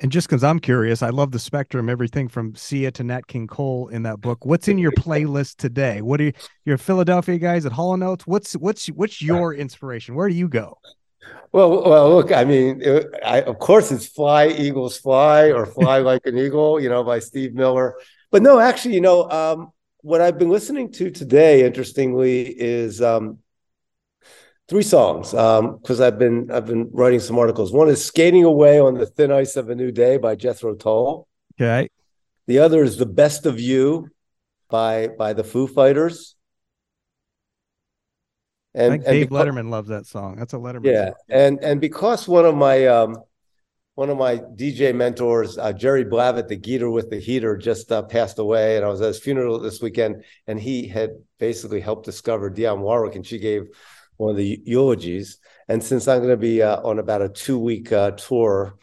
And 0.00 0.10
just 0.10 0.28
because 0.28 0.42
i'm 0.42 0.58
curious 0.58 1.04
i 1.04 1.10
love 1.10 1.30
the 1.30 1.38
spectrum 1.38 1.88
everything 1.88 2.26
from 2.26 2.56
sia 2.56 2.90
to 2.90 3.04
nat 3.04 3.28
king 3.28 3.46
cole 3.46 3.86
in 3.86 4.02
that 4.02 4.20
book. 4.20 4.44
What's 4.44 4.66
in 4.66 4.76
your 4.76 4.90
playlist 5.04 5.58
today? 5.58 6.02
What 6.02 6.20
are 6.20 6.24
you 6.24 6.32
your 6.64 6.78
philadelphia 6.78 7.38
guys 7.38 7.64
at 7.64 7.70
Hall 7.70 8.02
& 8.02 8.02
Oates 8.02 8.26
what's 8.26 8.54
what's 8.54 8.88
what's 8.88 9.22
your 9.22 9.54
inspiration? 9.54 10.16
Where 10.16 10.28
do 10.28 10.34
you 10.34 10.48
go? 10.48 10.78
Well, 11.52 11.88
well, 11.88 12.10
look. 12.10 12.32
I 12.32 12.44
mean, 12.44 12.82
it, 12.82 13.06
I, 13.24 13.42
of 13.42 13.58
course, 13.58 13.90
it's 13.90 14.06
"Fly 14.06 14.48
Eagles 14.48 14.96
Fly" 14.98 15.50
or 15.50 15.66
"Fly 15.66 15.98
Like 15.98 16.22
an 16.24 16.38
Eagle," 16.38 16.80
you 16.80 16.88
know, 16.88 17.02
by 17.02 17.18
Steve 17.18 17.54
Miller. 17.54 17.94
But 18.30 18.42
no, 18.42 18.60
actually, 18.60 18.94
you 18.94 19.00
know, 19.00 19.28
um, 19.30 19.72
what 20.06 20.20
I've 20.20 20.38
been 20.38 20.50
listening 20.50 20.92
to 20.92 21.10
today, 21.10 21.66
interestingly, 21.66 22.42
is 22.46 23.02
um, 23.02 23.38
three 24.68 24.84
songs 24.84 25.32
because 25.32 26.00
um, 26.00 26.06
I've 26.06 26.16
been 26.16 26.48
I've 26.48 26.66
been 26.66 26.88
writing 26.92 27.18
some 27.18 27.36
articles. 27.36 27.72
One 27.72 27.88
is 27.88 28.04
"Skating 28.04 28.44
Away 28.44 28.78
on 28.78 28.94
the 28.94 29.06
Thin 29.06 29.32
Ice 29.32 29.56
of 29.56 29.68
a 29.68 29.74
New 29.74 29.90
Day" 29.90 30.16
by 30.16 30.36
Jethro 30.36 30.76
Tull. 30.76 31.26
Okay. 31.60 31.88
The 32.46 32.60
other 32.60 32.84
is 32.84 32.98
"The 32.98 33.06
Best 33.06 33.46
of 33.46 33.58
You" 33.58 34.08
by 34.70 35.08
by 35.08 35.32
the 35.32 35.42
Foo 35.42 35.66
Fighters. 35.66 36.36
And, 38.72 38.92
I 38.92 38.96
think 38.98 39.04
Dave 39.06 39.28
because, 39.30 39.46
Letterman 39.46 39.70
loves 39.70 39.88
that 39.88 40.06
song. 40.06 40.36
That's 40.36 40.52
a 40.52 40.58
Letterman. 40.58 40.84
Yeah, 40.84 41.06
song. 41.06 41.14
and 41.30 41.64
and 41.64 41.80
because 41.80 42.28
one 42.28 42.44
of 42.44 42.54
my 42.54 42.86
um, 42.86 43.16
one 43.96 44.10
of 44.10 44.18
my 44.18 44.36
DJ 44.36 44.94
mentors, 44.94 45.56
uh, 45.56 45.72
Jerry 45.72 46.04
Blavat, 46.04 46.48
the 46.48 46.56
Geator 46.56 46.92
with 46.92 47.08
the 47.08 47.18
Heater, 47.18 47.56
just 47.56 47.90
uh, 47.90 48.02
passed 48.02 48.38
away, 48.38 48.76
and 48.76 48.84
I 48.84 48.88
was 48.88 49.00
at 49.00 49.08
his 49.08 49.18
funeral 49.18 49.58
this 49.58 49.80
weekend, 49.80 50.22
and 50.46 50.60
he 50.60 50.86
had 50.86 51.12
basically 51.38 51.80
helped 51.80 52.04
discover 52.04 52.50
Dionne 52.50 52.80
Warwick, 52.80 53.14
and 53.14 53.26
she 53.26 53.38
gave 53.38 53.68
one 54.18 54.30
of 54.30 54.36
the 54.36 54.60
eulogies. 54.66 55.38
And 55.68 55.82
since 55.82 56.08
I'm 56.08 56.18
going 56.18 56.28
to 56.28 56.36
be 56.36 56.62
uh, 56.62 56.78
on 56.82 56.98
about 56.98 57.22
a 57.22 57.30
two 57.30 57.58
week 57.58 57.90
uh, 57.90 58.10
tour 58.10 58.76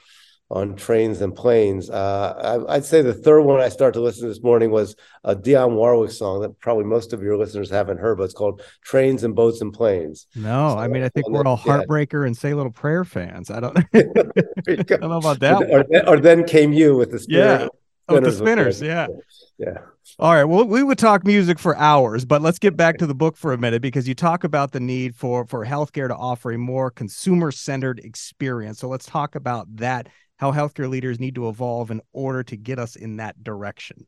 on 0.54 0.76
trains 0.76 1.20
and 1.22 1.36
planes. 1.36 1.90
Uh, 1.90 2.64
I, 2.70 2.76
would 2.76 2.86
say 2.86 3.02
the 3.02 3.14
third 3.14 3.42
one 3.42 3.60
I 3.60 3.70
started 3.70 3.94
to 3.94 4.02
listen 4.02 4.22
to 4.24 4.28
this 4.28 4.44
morning 4.44 4.70
was 4.70 4.96
a 5.24 5.36
Dionne 5.36 5.74
Warwick 5.74 6.12
song 6.12 6.42
that 6.42 6.60
probably 6.60 6.86
most 6.86 7.12
of 7.12 7.24
your 7.24 7.38
listeners 7.38 7.72
haven't 7.72 7.98
heard, 7.98 8.20
but 8.20 8.26
it's 8.26 8.36
called 8.36 8.62
"Trains 8.84 9.24
and 9.24 9.36
Boats 9.36 9.62
and 9.62 9.74
Planes." 9.74 10.28
No, 10.36 10.70
so, 10.70 10.78
I 10.78 10.88
mean 10.88 11.02
I 11.02 11.10
think 11.10 11.28
we're 11.28 11.44
all 11.44 11.58
Heartbreaker 11.58 12.22
yeah. 12.22 12.28
and 12.28 12.38
Say 12.38 12.54
Little 12.54 12.72
Prayer 12.72 13.04
fans. 13.04 13.50
I 13.50 13.60
don't, 13.60 13.78
I 13.96 14.84
don't 14.84 15.10
know 15.10 15.18
about 15.18 15.40
that. 15.40 15.64
Or, 15.72 15.86
or, 15.90 16.10
or, 16.10 16.20
then 16.20 16.44
came 16.46 16.72
you 16.72 16.96
with 16.96 17.10
the 17.10 17.20
spirit. 17.20 17.62
Yeah. 17.62 17.68
Oh, 18.10 18.20
the 18.20 18.32
spinners, 18.32 18.82
yeah. 18.82 19.08
Yeah. 19.58 19.78
All 20.20 20.34
right. 20.34 20.44
Well, 20.44 20.66
we 20.66 20.84
would 20.84 20.98
talk 20.98 21.26
music 21.26 21.58
for 21.58 21.76
hours, 21.78 22.26
but 22.26 22.42
let's 22.42 22.60
get 22.60 22.76
back 22.76 22.98
to 22.98 23.08
the 23.08 23.16
book 23.16 23.38
for 23.38 23.54
a 23.54 23.58
minute 23.58 23.82
because 23.82 24.08
you 24.08 24.14
talk 24.14 24.44
about 24.44 24.72
the 24.72 24.80
need 24.80 25.16
for 25.16 25.48
for 25.48 25.66
healthcare 25.66 26.10
to 26.10 26.16
offer 26.16 26.52
a 26.52 26.58
more 26.58 26.92
consumer-centered 26.92 28.00
experience. 28.00 28.80
So 28.80 28.88
let's 28.88 29.06
talk 29.06 29.36
about 29.36 29.74
that 29.78 30.10
how 30.44 30.52
healthcare 30.52 30.90
leaders 30.90 31.22
need 31.22 31.36
to 31.36 31.48
evolve 31.48 31.90
in 31.90 32.02
order 32.12 32.44
to 32.44 32.58
get 32.58 32.78
us 32.78 32.98
in 32.98 33.18
that 33.18 33.42
direction. 33.42 34.06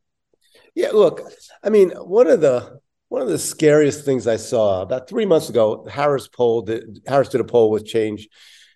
Yeah, 0.74 0.90
look, 0.90 1.22
I 1.62 1.70
mean, 1.70 1.90
one 1.92 2.26
of 2.26 2.42
the 2.42 2.80
one 3.08 3.22
of 3.22 3.28
the 3.28 3.38
scariest 3.38 4.04
things 4.04 4.26
I 4.26 4.36
saw 4.36 4.82
about 4.82 5.08
three 5.08 5.24
months 5.24 5.48
ago, 5.48 5.86
Harris 5.88 6.28
poll 6.28 6.62
did, 6.62 7.00
Harris 7.06 7.28
did 7.28 7.40
a 7.40 7.44
poll 7.44 7.70
with 7.70 7.86
Change 7.86 8.28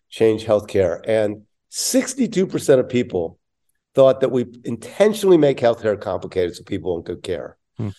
Change 0.09 0.44
Healthcare, 0.44 1.01
and 1.07 1.42
62% 1.70 2.79
of 2.79 2.88
people 2.88 3.38
thought 3.94 4.20
that 4.20 4.31
we 4.31 4.46
intentionally 4.64 5.37
make 5.37 5.59
healthcare 5.59 6.01
complicated 6.01 6.57
so 6.57 6.62
people 6.64 6.94
won't 6.94 7.07
get 7.07 7.23
care. 7.23 7.59
Hmm. 7.77 7.90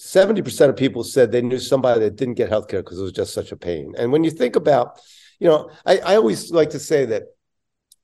70% 0.00 0.68
of 0.68 0.76
people 0.76 1.02
said 1.02 1.32
they 1.32 1.42
knew 1.42 1.58
somebody 1.58 2.00
that 2.00 2.16
didn't 2.16 2.34
get 2.34 2.50
healthcare 2.50 2.84
because 2.84 2.98
it 2.98 3.02
was 3.02 3.12
just 3.12 3.34
such 3.34 3.52
a 3.52 3.56
pain. 3.56 3.94
And 3.96 4.12
when 4.12 4.22
you 4.22 4.30
think 4.30 4.54
about, 4.54 5.00
you 5.40 5.48
know, 5.48 5.70
I, 5.86 5.98
I 5.98 6.16
always 6.16 6.52
like 6.52 6.70
to 6.70 6.78
say 6.78 7.06
that 7.06 7.24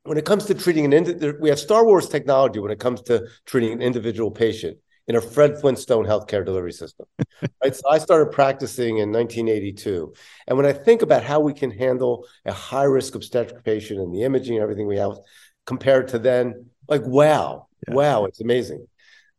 when 0.04 0.18
it 0.18 0.24
comes 0.24 0.44
to 0.46 0.54
treating 0.54 0.84
an 0.84 0.92
indi- 0.92 1.32
we 1.40 1.48
have 1.48 1.58
Star 1.58 1.84
Wars 1.84 2.08
technology 2.08 2.60
when 2.60 2.70
it 2.70 2.78
comes 2.78 3.02
to 3.02 3.26
treating 3.46 3.72
an 3.72 3.82
individual 3.82 4.30
patient 4.30 4.78
in 5.08 5.16
a 5.16 5.20
Fred 5.20 5.58
Flintstone 5.60 6.04
healthcare 6.04 6.44
delivery 6.44 6.72
system. 6.72 7.06
right? 7.62 7.74
So 7.74 7.88
I 7.90 7.98
started 7.98 8.32
practicing 8.32 8.98
in 8.98 9.10
1982. 9.10 10.14
And 10.46 10.56
when 10.56 10.66
I 10.66 10.72
think 10.72 11.02
about 11.02 11.22
how 11.24 11.40
we 11.40 11.52
can 11.52 11.70
handle 11.70 12.26
a 12.44 12.52
high 12.52 12.84
risk 12.84 13.14
obstetric 13.14 13.64
patient 13.64 14.00
and 14.00 14.14
the 14.14 14.22
imaging 14.22 14.54
and 14.54 14.62
everything 14.62 14.86
we 14.86 14.98
have 14.98 15.16
compared 15.66 16.08
to 16.08 16.18
then, 16.18 16.66
like, 16.88 17.02
wow, 17.04 17.68
yeah. 17.88 17.94
wow, 17.94 18.24
it's 18.26 18.40
amazing. 18.40 18.86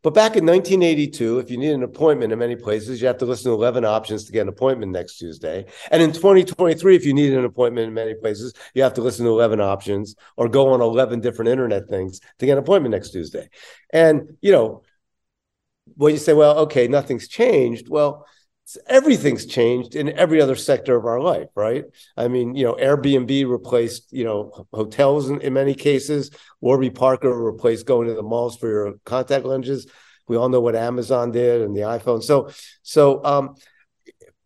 But 0.05 0.13
back 0.13 0.35
in 0.35 0.45
1982, 0.45 1.39
if 1.39 1.49
you 1.49 1.57
need 1.57 1.71
an 1.71 1.81
appointment 1.81 2.31
in 2.31 2.37
many 2.37 2.55
places, 2.55 3.01
you 3.01 3.07
have 3.07 3.17
to 3.17 3.25
listen 3.25 3.45
to 3.45 3.55
11 3.55 3.85
options 3.85 4.25
to 4.25 4.31
get 4.31 4.43
an 4.43 4.49
appointment 4.49 4.91
next 4.91 5.17
Tuesday. 5.17 5.65
And 5.89 5.99
in 5.99 6.11
2023, 6.11 6.95
if 6.95 7.07
you 7.07 7.13
need 7.15 7.33
an 7.33 7.43
appointment 7.43 7.87
in 7.87 7.93
many 7.95 8.13
places, 8.13 8.53
you 8.75 8.83
have 8.83 8.93
to 8.93 9.01
listen 9.01 9.25
to 9.25 9.31
11 9.31 9.59
options 9.59 10.15
or 10.37 10.47
go 10.47 10.73
on 10.73 10.81
11 10.81 11.21
different 11.21 11.49
internet 11.49 11.89
things 11.89 12.19
to 12.37 12.45
get 12.45 12.51
an 12.51 12.59
appointment 12.59 12.93
next 12.93 13.13
Tuesday. 13.13 13.49
And, 13.91 14.37
you 14.41 14.51
know, 14.51 14.83
when 15.95 16.13
you 16.13 16.19
say, 16.19 16.33
well, 16.33 16.59
okay, 16.59 16.87
nothing's 16.87 17.27
changed, 17.27 17.89
well, 17.89 18.27
everything's 18.88 19.45
changed 19.45 19.95
in 19.95 20.10
every 20.17 20.41
other 20.41 20.56
sector 20.56 20.95
of 20.95 21.06
our 21.06 21.19
life, 21.19 21.47
right? 21.56 21.86
I 22.17 22.28
mean, 22.28 22.56
you 22.56 22.65
know, 22.65 22.73
Airbnb 22.73 23.47
replaced, 23.47 24.12
you 24.12 24.23
know, 24.23 24.67
hotels 24.73 25.30
in, 25.30 25.41
in 25.41 25.54
many 25.54 25.75
cases. 25.75 26.32
Warby 26.62 26.89
Parker 26.89 27.32
replaced 27.32 27.86
going 27.86 28.08
to 28.08 28.15
the 28.15 28.23
malls 28.23 28.58
for 28.58 28.69
your 28.69 28.93
contact 29.06 29.45
lenses. 29.45 29.88
We 30.28 30.38
all 30.38 30.49
know 30.49 30.62
what 30.62 30.75
Amazon 30.75 31.32
did 31.32 31.62
and 31.62 31.75
the 31.75 31.82
iPhone. 31.82 32.23
So, 32.23 32.49
so 32.82 33.23
um, 33.23 33.56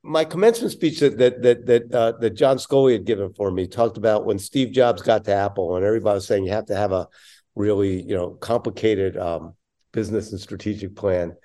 my 0.04 0.26
commencement 0.26 0.74
speech 0.74 1.00
that 1.00 1.18
that 1.18 1.42
that 1.42 1.66
that, 1.66 1.94
uh, 1.94 2.12
that 2.20 2.32
John 2.32 2.58
Sculley 2.58 2.94
had 2.94 3.06
given 3.06 3.34
for 3.34 3.50
me 3.52 3.68
talked 3.68 3.98
about 3.98 4.26
when 4.26 4.40
Steve 4.40 4.72
Jobs 4.72 5.02
got 5.02 5.26
to 5.26 5.34
Apple, 5.34 5.76
and 5.76 5.86
everybody 5.86 6.16
was 6.16 6.28
saying 6.28 6.46
you 6.46 6.52
have 6.52 6.66
to 6.66 6.76
have 6.76 6.92
a 6.92 7.08
really, 7.56 8.02
you 8.02 8.16
know, 8.16 8.32
complicated 8.32 9.18
um, 9.18 9.56
business 9.92 10.32
and 10.32 10.42
strategic 10.42 10.96
plan. 10.96 11.36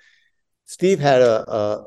Steve 0.65 0.99
had 0.99 1.21
a, 1.21 1.51
a 1.51 1.85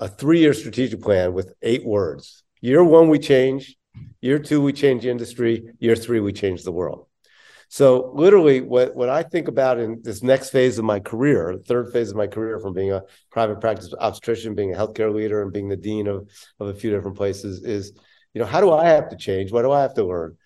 a 0.00 0.08
three-year 0.08 0.54
strategic 0.54 1.00
plan 1.00 1.32
with 1.32 1.54
eight 1.62 1.84
words. 1.84 2.42
Year 2.60 2.84
one, 2.84 3.08
we 3.08 3.18
change. 3.18 3.76
Year 4.20 4.38
two, 4.38 4.60
we 4.60 4.72
change 4.72 5.04
industry. 5.04 5.64
Year 5.78 5.96
three, 5.96 6.20
we 6.20 6.32
change 6.32 6.62
the 6.62 6.72
world. 6.72 7.06
So 7.68 8.12
literally, 8.14 8.60
what, 8.60 8.94
what 8.94 9.08
I 9.08 9.22
think 9.22 9.48
about 9.48 9.78
in 9.78 10.00
this 10.02 10.22
next 10.22 10.50
phase 10.50 10.78
of 10.78 10.84
my 10.84 11.00
career, 11.00 11.58
third 11.66 11.92
phase 11.92 12.10
of 12.10 12.16
my 12.16 12.26
career 12.26 12.60
from 12.60 12.74
being 12.74 12.92
a 12.92 13.02
private 13.30 13.60
practice 13.60 13.94
obstetrician, 13.98 14.54
being 14.54 14.74
a 14.74 14.76
healthcare 14.76 15.12
leader, 15.12 15.42
and 15.42 15.52
being 15.52 15.68
the 15.68 15.76
dean 15.76 16.06
of, 16.06 16.28
of 16.60 16.68
a 16.68 16.74
few 16.74 16.90
different 16.90 17.16
places 17.16 17.64
is, 17.64 17.92
you 18.34 18.40
know, 18.40 18.46
how 18.46 18.60
do 18.60 18.70
I 18.70 18.88
have 18.88 19.08
to 19.08 19.16
change? 19.16 19.52
What 19.52 19.62
do 19.62 19.72
I 19.72 19.80
have 19.82 19.94
to 19.94 20.04
learn? 20.04 20.36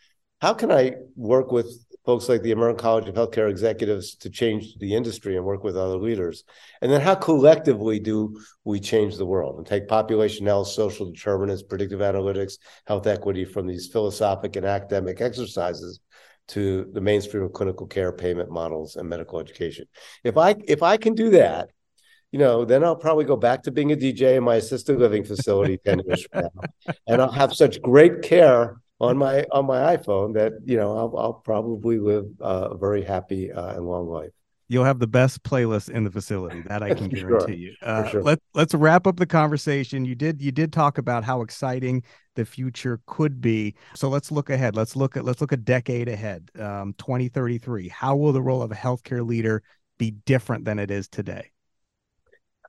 How 0.40 0.54
can 0.54 0.70
I 0.70 0.94
work 1.16 1.50
with 1.50 1.85
folks 2.06 2.28
like 2.28 2.40
the 2.42 2.52
American 2.52 2.78
College 2.78 3.08
of 3.08 3.16
Healthcare 3.16 3.50
Executives 3.50 4.14
to 4.14 4.30
change 4.30 4.76
the 4.78 4.94
industry 4.94 5.36
and 5.36 5.44
work 5.44 5.64
with 5.64 5.76
other 5.76 5.98
leaders? 5.98 6.44
And 6.80 6.90
then 6.90 7.00
how 7.00 7.16
collectively 7.16 7.98
do 7.98 8.40
we 8.64 8.78
change 8.78 9.16
the 9.16 9.26
world 9.26 9.58
and 9.58 9.66
take 9.66 9.88
population 9.88 10.46
health, 10.46 10.68
social 10.68 11.10
determinants, 11.10 11.64
predictive 11.64 11.98
analytics, 11.98 12.58
health 12.86 13.08
equity 13.08 13.44
from 13.44 13.66
these 13.66 13.88
philosophic 13.88 14.54
and 14.54 14.64
academic 14.64 15.20
exercises 15.20 15.98
to 16.48 16.88
the 16.92 17.00
mainstream 17.00 17.42
of 17.42 17.52
clinical 17.52 17.88
care 17.88 18.12
payment 18.12 18.50
models 18.50 18.94
and 18.94 19.08
medical 19.08 19.40
education? 19.40 19.86
If 20.22 20.38
I 20.38 20.54
if 20.68 20.84
I 20.84 20.98
can 20.98 21.14
do 21.14 21.30
that, 21.30 21.70
you 22.30 22.38
know, 22.38 22.64
then 22.64 22.84
I'll 22.84 22.94
probably 22.94 23.24
go 23.24 23.36
back 23.36 23.64
to 23.64 23.72
being 23.72 23.90
a 23.90 23.96
DJ 23.96 24.36
in 24.36 24.44
my 24.44 24.56
assisted 24.56 24.98
living 25.00 25.24
facility 25.24 25.78
10 25.84 26.02
years 26.06 26.24
from 26.30 26.42
now. 26.44 26.94
And 27.08 27.20
I'll 27.20 27.32
have 27.32 27.52
such 27.52 27.82
great 27.82 28.22
care 28.22 28.80
on 29.00 29.18
my 29.18 29.44
on 29.52 29.66
my 29.66 29.96
iPhone 29.96 30.34
that 30.34 30.52
you 30.64 30.76
know 30.76 30.96
I'll, 30.96 31.18
I'll 31.18 31.32
probably 31.34 31.98
live 31.98 32.26
uh, 32.40 32.68
a 32.72 32.76
very 32.76 33.02
happy 33.02 33.52
uh, 33.52 33.74
and 33.74 33.86
long 33.86 34.08
life. 34.08 34.30
You'll 34.68 34.84
have 34.84 34.98
the 34.98 35.06
best 35.06 35.44
playlist 35.44 35.90
in 35.90 36.02
the 36.02 36.10
facility 36.10 36.60
that 36.62 36.82
I 36.82 36.92
can 36.94 37.08
guarantee 37.08 37.52
sure. 37.52 37.54
you. 37.54 37.74
Uh, 37.82 38.08
sure. 38.08 38.22
Let 38.22 38.40
Let's 38.54 38.74
wrap 38.74 39.06
up 39.06 39.16
the 39.16 39.26
conversation. 39.26 40.04
You 40.04 40.14
did 40.14 40.40
you 40.40 40.50
did 40.50 40.72
talk 40.72 40.98
about 40.98 41.24
how 41.24 41.42
exciting 41.42 42.02
the 42.34 42.44
future 42.44 43.00
could 43.06 43.40
be. 43.40 43.74
So 43.94 44.08
let's 44.08 44.32
look 44.32 44.50
ahead. 44.50 44.74
Let's 44.74 44.96
look 44.96 45.16
at 45.16 45.24
let's 45.24 45.40
look 45.40 45.52
a 45.52 45.56
decade 45.56 46.08
ahead. 46.08 46.50
Um, 46.58 46.94
2033. 46.98 47.88
How 47.88 48.16
will 48.16 48.32
the 48.32 48.42
role 48.42 48.62
of 48.62 48.72
a 48.72 48.76
healthcare 48.76 49.26
leader 49.26 49.62
be 49.98 50.10
different 50.10 50.64
than 50.64 50.78
it 50.78 50.90
is 50.90 51.08
today? 51.08 51.50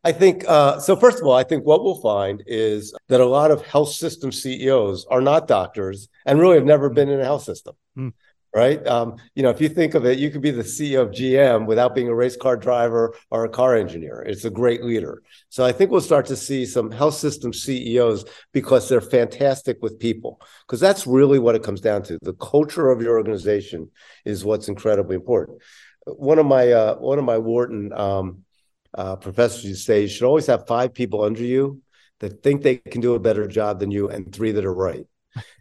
I 0.03 0.11
think 0.11 0.45
uh, 0.47 0.79
so. 0.79 0.95
First 0.95 1.19
of 1.19 1.25
all, 1.25 1.35
I 1.35 1.43
think 1.43 1.65
what 1.65 1.83
we'll 1.83 2.01
find 2.01 2.43
is 2.45 2.93
that 3.09 3.21
a 3.21 3.25
lot 3.25 3.51
of 3.51 3.65
health 3.65 3.89
system 3.89 4.31
CEOs 4.31 5.05
are 5.09 5.21
not 5.21 5.47
doctors 5.47 6.07
and 6.25 6.39
really 6.39 6.55
have 6.55 6.65
never 6.65 6.89
been 6.89 7.09
in 7.09 7.19
a 7.19 7.25
health 7.25 7.43
system. 7.43 7.75
Mm. 7.97 8.13
Right. 8.55 8.85
Um, 8.87 9.17
you 9.35 9.43
know, 9.43 9.49
if 9.49 9.61
you 9.61 9.69
think 9.69 9.93
of 9.93 10.05
it, 10.05 10.17
you 10.17 10.31
could 10.31 10.41
be 10.41 10.51
the 10.51 10.63
CEO 10.63 11.01
of 11.01 11.09
GM 11.09 11.67
without 11.67 11.93
being 11.93 12.07
a 12.07 12.15
race 12.15 12.35
car 12.35 12.57
driver 12.57 13.13
or 13.29 13.45
a 13.45 13.49
car 13.49 13.75
engineer. 13.75 14.23
It's 14.25 14.45
a 14.45 14.49
great 14.49 14.83
leader. 14.83 15.21
So 15.49 15.63
I 15.63 15.71
think 15.71 15.91
we'll 15.91 16.01
start 16.01 16.25
to 16.27 16.35
see 16.35 16.65
some 16.65 16.89
health 16.89 17.15
system 17.15 17.53
CEOs 17.53 18.25
because 18.53 18.89
they're 18.89 19.01
fantastic 19.01 19.77
with 19.81 19.99
people, 19.99 20.41
because 20.65 20.79
that's 20.79 21.05
really 21.05 21.37
what 21.37 21.55
it 21.55 21.61
comes 21.61 21.81
down 21.81 22.03
to. 22.03 22.17
The 22.21 22.33
culture 22.33 22.89
of 22.89 23.01
your 23.01 23.17
organization 23.17 23.91
is 24.25 24.45
what's 24.45 24.69
incredibly 24.69 25.17
important. 25.17 25.59
One 26.05 26.39
of 26.39 26.45
my 26.45 26.71
uh, 26.71 26.95
one 26.95 27.19
of 27.19 27.25
my 27.25 27.37
Wharton 27.37 27.91
um, 27.93 28.45
uh, 28.93 29.15
professors 29.15 29.63
to 29.63 29.75
say 29.75 30.01
you 30.01 30.07
should 30.07 30.27
always 30.27 30.47
have 30.47 30.67
five 30.67 30.93
people 30.93 31.23
under 31.23 31.43
you 31.43 31.81
that 32.19 32.41
think 32.43 32.61
they 32.61 32.77
can 32.77 33.01
do 33.01 33.15
a 33.15 33.19
better 33.19 33.47
job 33.47 33.79
than 33.79 33.91
you 33.91 34.09
and 34.09 34.33
three 34.33 34.51
that 34.51 34.65
are 34.65 34.73
right. 34.73 35.05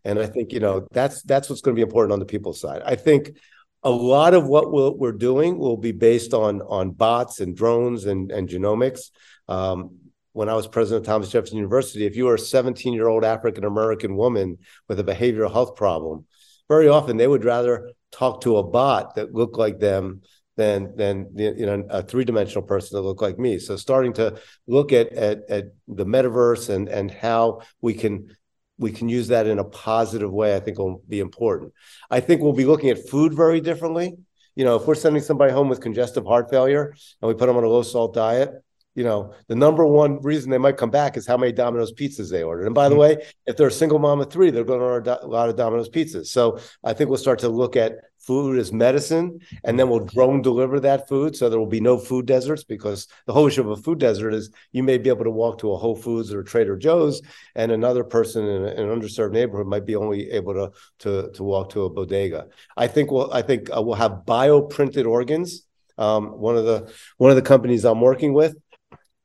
And 0.05 0.19
i 0.19 0.27
think 0.27 0.53
you 0.53 0.61
know 0.61 0.87
that's 0.91 1.23
that's 1.23 1.51
what's 1.51 1.61
going 1.61 1.75
to 1.75 1.79
be 1.79 1.83
important 1.83 2.13
on 2.13 2.19
the 2.19 2.25
people 2.25 2.55
side. 2.55 2.83
I 2.85 2.95
think 2.95 3.37
a 3.83 3.91
lot 3.91 4.35
of 4.35 4.47
what 4.47 4.73
we 4.73 5.09
are 5.09 5.13
doing 5.13 5.59
will 5.59 5.77
be 5.77 5.93
based 5.93 6.33
on 6.35 6.63
on 6.63 6.91
bots 6.91 7.41
and 7.41 7.57
drones 7.57 8.07
and, 8.07 8.33
and 8.33 8.49
genomics. 8.49 9.11
Um, 9.49 9.99
when 10.33 10.49
I 10.49 10.55
was 10.55 10.67
president 10.67 11.03
of 11.03 11.07
Thomas 11.07 11.31
Jefferson 11.31 11.57
University, 11.57 12.05
if 12.05 12.17
you 12.17 12.27
were 12.27 12.35
a 12.35 12.39
17 12.39 12.93
year 12.93 13.09
old 13.09 13.25
African 13.25 13.65
American 13.65 14.17
woman 14.17 14.59
with 14.89 14.99
a 14.99 15.05
behavioral 15.05 15.53
health 15.53 15.77
problem, 15.77 16.27
very 16.69 16.89
often 16.89 17.17
they 17.17 17.29
would 17.29 17.45
rather 17.45 17.91
talk 18.13 18.41
to 18.43 18.57
a 18.57 18.63
bot 18.63 19.15
that 19.15 19.35
looked 19.35 19.57
like 19.57 19.79
them 19.79 20.23
than 20.57 20.97
than 20.97 21.31
you 21.35 21.67
know 21.67 21.85
a 21.91 22.03
three 22.03 22.25
dimensional 22.25 22.63
person 22.63 22.97
that 22.97 23.03
look 23.03 23.21
like 23.21 23.39
me. 23.39 23.59
So 23.59 23.77
starting 23.77 24.13
to 24.15 24.41
look 24.67 24.93
at 24.93 25.13
at 25.13 25.43
at 25.49 25.65
the 25.87 26.07
metaverse 26.07 26.69
and 26.69 26.89
and 26.89 27.11
how 27.11 27.61
we 27.81 27.95
can 27.95 28.35
we 28.79 28.93
can 28.93 29.09
use 29.09 29.29
that 29.29 29.47
in 29.47 29.59
a 29.59 29.65
positive 29.65 30.33
way, 30.33 30.55
I 30.55 30.61
think 30.61 30.79
will 30.79 31.03
be 31.09 31.21
important. 31.21 31.73
I 32.11 32.21
think 32.21 32.43
we'll 32.43 32.53
be 32.53 32.67
looking 32.67 32.91
at 32.91 33.09
food 33.09 33.33
very 33.35 33.61
differently. 33.61 34.17
You 34.55 34.65
know, 34.65 34.77
if 34.77 34.87
we're 34.87 34.95
sending 34.95 35.23
somebody 35.23 35.53
home 35.53 35.69
with 35.69 35.81
congestive 35.81 36.27
heart 36.27 36.51
failure 36.51 36.95
and 37.21 37.29
we 37.29 37.35
put 37.35 37.47
them 37.47 37.57
on 37.57 37.65
a 37.65 37.69
low 37.69 37.83
salt 37.83 38.15
diet, 38.15 38.51
you 38.95 39.05
know, 39.05 39.35
the 39.49 39.55
number 39.55 39.87
one 39.87 40.23
reason 40.23 40.51
they 40.51 40.59
might 40.59 40.79
come 40.79 40.91
back 40.91 41.19
is 41.19 41.27
how 41.27 41.37
many 41.37 41.53
Domino's 41.53 41.93
pizzas 41.93 42.31
they 42.31 42.43
ordered. 42.43 42.65
And 42.65 42.75
by 42.75 42.89
the 42.89 42.95
mm-hmm. 42.95 43.19
way, 43.19 43.27
if 43.45 43.57
they're 43.57 43.69
a 43.69 43.73
single 43.73 43.99
mom 43.99 44.21
of 44.21 44.31
three, 44.31 44.51
they're 44.51 44.65
going 44.65 44.81
to 44.81 44.87
order 44.87 45.19
a 45.23 45.27
lot 45.27 45.51
of 45.51 45.57
Domino's 45.57 45.91
pizzas. 45.91 46.29
So 46.29 46.59
I 46.83 46.95
think 46.95 47.11
we'll 47.11 47.19
start 47.19 47.41
to 47.41 47.51
look 47.51 47.77
at 47.77 47.93
food 48.27 48.59
as 48.59 48.73
medicine, 48.73 49.41
and 49.65 49.79
then 49.79 49.89
we'll 49.89 50.01
drone 50.01 50.43
deliver 50.43 50.81
that 50.81 51.09
food. 51.09 51.37
So 51.37 51.49
there 51.49 51.59
will 51.59 51.67
be 51.67 51.81
no 51.81 51.97
food 51.99 52.27
deserts 52.27 52.65
because 52.65 53.07
the 53.27 53.33
whole 53.33 53.47
issue 53.47 53.61
of 53.61 53.79
a 53.79 53.83
food 53.83 53.99
desert 53.99 54.35
is 54.35 54.51
you 54.73 54.83
may 54.83 54.99
be 54.99 55.09
able 55.09 55.25
to 55.25 55.31
walk 55.31 55.59
to 55.59 55.73
a 55.73 55.77
Whole 55.77 55.97
Foods 55.97 56.33
or 56.33 56.43
Trader 56.43 56.77
Joe's, 56.77 57.23
and 57.55 57.71
another 57.73 58.05
person 58.05 58.47
in, 58.47 58.65
in 58.65 58.89
an 58.89 59.01
underserved 59.01 59.33
neighborhood 59.33 59.67
might 59.67 59.87
be 59.87 59.97
only 59.97 60.31
able 60.31 60.55
to 60.55 60.73
to 61.01 61.31
to 61.33 61.45
walk 61.45 61.71
to 61.71 61.85
a 61.85 61.91
bodega. 61.91 62.47
I 62.77 62.87
think 62.89 63.11
we'll 63.11 63.33
I 63.33 63.43
think 63.43 63.71
uh, 63.75 63.83
we'll 63.83 63.95
have 63.95 64.23
bioprinted 64.27 65.07
organs. 65.07 65.63
Um, 65.99 66.39
one 66.39 66.57
of 66.57 66.65
the 66.65 66.93
one 67.17 67.31
of 67.31 67.37
the 67.37 67.43
companies 67.43 67.85
I'm 67.85 68.01
working 68.01 68.35
with 68.35 68.57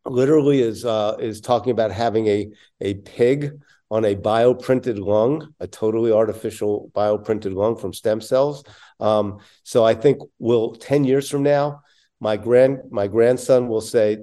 literally 0.06 0.62
is 0.62 0.86
uh, 0.86 1.18
is 1.20 1.42
talking 1.42 1.72
about 1.72 1.92
having 1.92 2.28
a 2.28 2.50
a 2.80 2.94
pig 2.96 3.60
on 3.92 4.06
a 4.06 4.16
bioprinted 4.16 4.98
lung, 4.98 5.54
a 5.60 5.68
totally 5.68 6.14
artificial 6.14 6.90
bioprinted 6.96 7.54
lung 7.54 7.76
from 7.76 7.94
stem 7.94 8.22
cells. 8.22 8.64
Um, 9.02 9.40
so 9.64 9.84
I 9.84 9.94
think 9.94 10.20
we'll 10.40 10.76
10 10.76 11.04
years 11.04 11.30
from 11.30 11.44
now, 11.44 11.82
my 12.22 12.38
grand 12.38 12.80
my 12.90 13.08
grandson 13.08 13.68
will 13.68 13.82
say, 13.82 14.20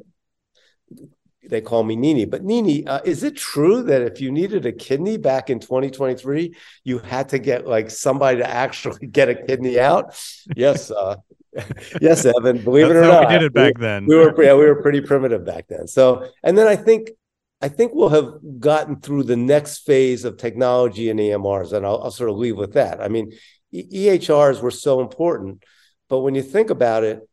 they 1.45 1.61
call 1.61 1.83
me 1.83 1.97
Nini. 1.97 2.25
But 2.25 2.45
Nini, 2.45 2.87
uh, 2.87 3.01
is 3.05 3.23
it 3.23 3.37
true 3.37 3.83
that 3.85 4.03
if 4.03 4.21
you 4.21 4.31
needed 4.31 4.67
a 4.67 4.73
kidney 4.73 5.17
back 5.17 5.51
in 5.51 5.61
2023, 5.61 6.55
you 6.85 6.99
had 6.99 7.31
to 7.31 7.39
get 7.39 7.67
like 7.67 7.91
somebody 7.91 8.39
to 8.39 8.49
actually 8.49 9.07
get 9.11 9.29
a 9.29 9.35
kidney 9.35 9.79
out? 9.79 10.19
yes, 10.57 10.91
uh, 10.91 11.17
yes, 12.01 12.25
Evan. 12.25 12.63
Believe 12.65 12.89
That's 12.89 12.99
it 12.99 13.05
or 13.05 13.13
not, 13.13 13.29
we 13.29 13.35
did 13.35 13.43
it 13.43 13.53
back 13.53 13.79
we, 13.79 13.83
then. 13.83 14.07
We 14.07 14.17
were 14.17 14.43
yeah, 14.43 14.55
we 14.55 14.65
were 14.65 14.81
pretty 14.81 15.01
primitive 15.01 15.45
back 15.45 15.67
then. 15.69 15.87
So, 15.89 16.29
and 16.43 16.57
then 16.57 16.67
I 16.67 16.77
think 16.77 17.11
I 17.61 17.69
think 17.69 17.93
we'll 17.93 18.09
have 18.11 18.61
gotten 18.61 19.01
through 19.01 19.25
the 19.25 19.37
next 19.37 19.79
phase 19.79 20.25
of 20.25 20.37
technology 20.37 21.11
and 21.11 21.19
EMRs, 21.19 21.73
and 21.73 21.85
I'll, 21.85 22.03
I'll 22.05 22.11
sort 22.11 22.31
of 22.31 22.37
leave 22.37 22.57
with 22.57 22.75
that. 22.75 23.01
I 23.01 23.09
mean, 23.09 23.33
EHRs 23.75 24.61
were 24.61 24.71
so 24.71 25.01
important, 25.01 25.65
but 26.09 26.21
when 26.21 26.35
you 26.35 26.43
think 26.43 26.71
about 26.71 27.03
it, 27.05 27.29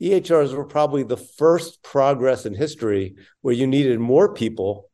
EHRs 0.00 0.54
were 0.54 0.64
probably 0.64 1.02
the 1.02 1.16
first 1.16 1.82
progress 1.82 2.46
in 2.46 2.54
history 2.54 3.16
where 3.42 3.54
you 3.54 3.66
needed 3.66 3.98
more 3.98 4.32
people 4.34 4.90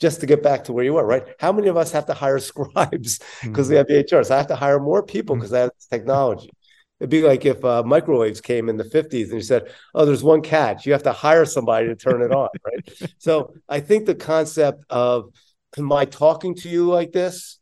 just 0.00 0.20
to 0.20 0.26
get 0.26 0.42
back 0.42 0.64
to 0.64 0.72
where 0.72 0.84
you 0.84 0.94
were, 0.94 1.04
right? 1.04 1.24
How 1.38 1.52
many 1.52 1.68
of 1.68 1.76
us 1.76 1.92
have 1.92 2.06
to 2.06 2.14
hire 2.14 2.38
scribes 2.38 3.18
because 3.42 3.68
mm-hmm. 3.68 3.70
we 3.70 3.76
have 3.76 3.86
EHRs? 3.86 4.30
I 4.30 4.36
have 4.36 4.48
to 4.48 4.56
hire 4.56 4.78
more 4.78 5.02
people 5.02 5.36
because 5.36 5.50
mm-hmm. 5.50 5.56
I 5.56 5.60
have 5.62 5.70
technology. 5.90 6.50
It'd 7.00 7.10
be 7.10 7.22
like 7.22 7.44
if 7.44 7.62
uh, 7.64 7.82
microwaves 7.82 8.40
came 8.40 8.68
in 8.68 8.76
the 8.76 8.84
50s 8.84 9.24
and 9.24 9.34
you 9.34 9.40
said, 9.42 9.70
oh, 9.94 10.06
there's 10.06 10.22
one 10.22 10.40
catch. 10.40 10.86
You 10.86 10.92
have 10.92 11.02
to 11.02 11.12
hire 11.12 11.44
somebody 11.44 11.88
to 11.88 11.94
turn 11.94 12.22
it 12.22 12.32
on, 12.32 12.48
right? 12.64 13.12
So 13.18 13.54
I 13.68 13.80
think 13.80 14.06
the 14.06 14.14
concept 14.14 14.84
of 14.88 15.30
my 15.76 16.06
talking 16.06 16.54
to 16.56 16.68
you 16.68 16.88
like 16.88 17.12
this 17.12 17.58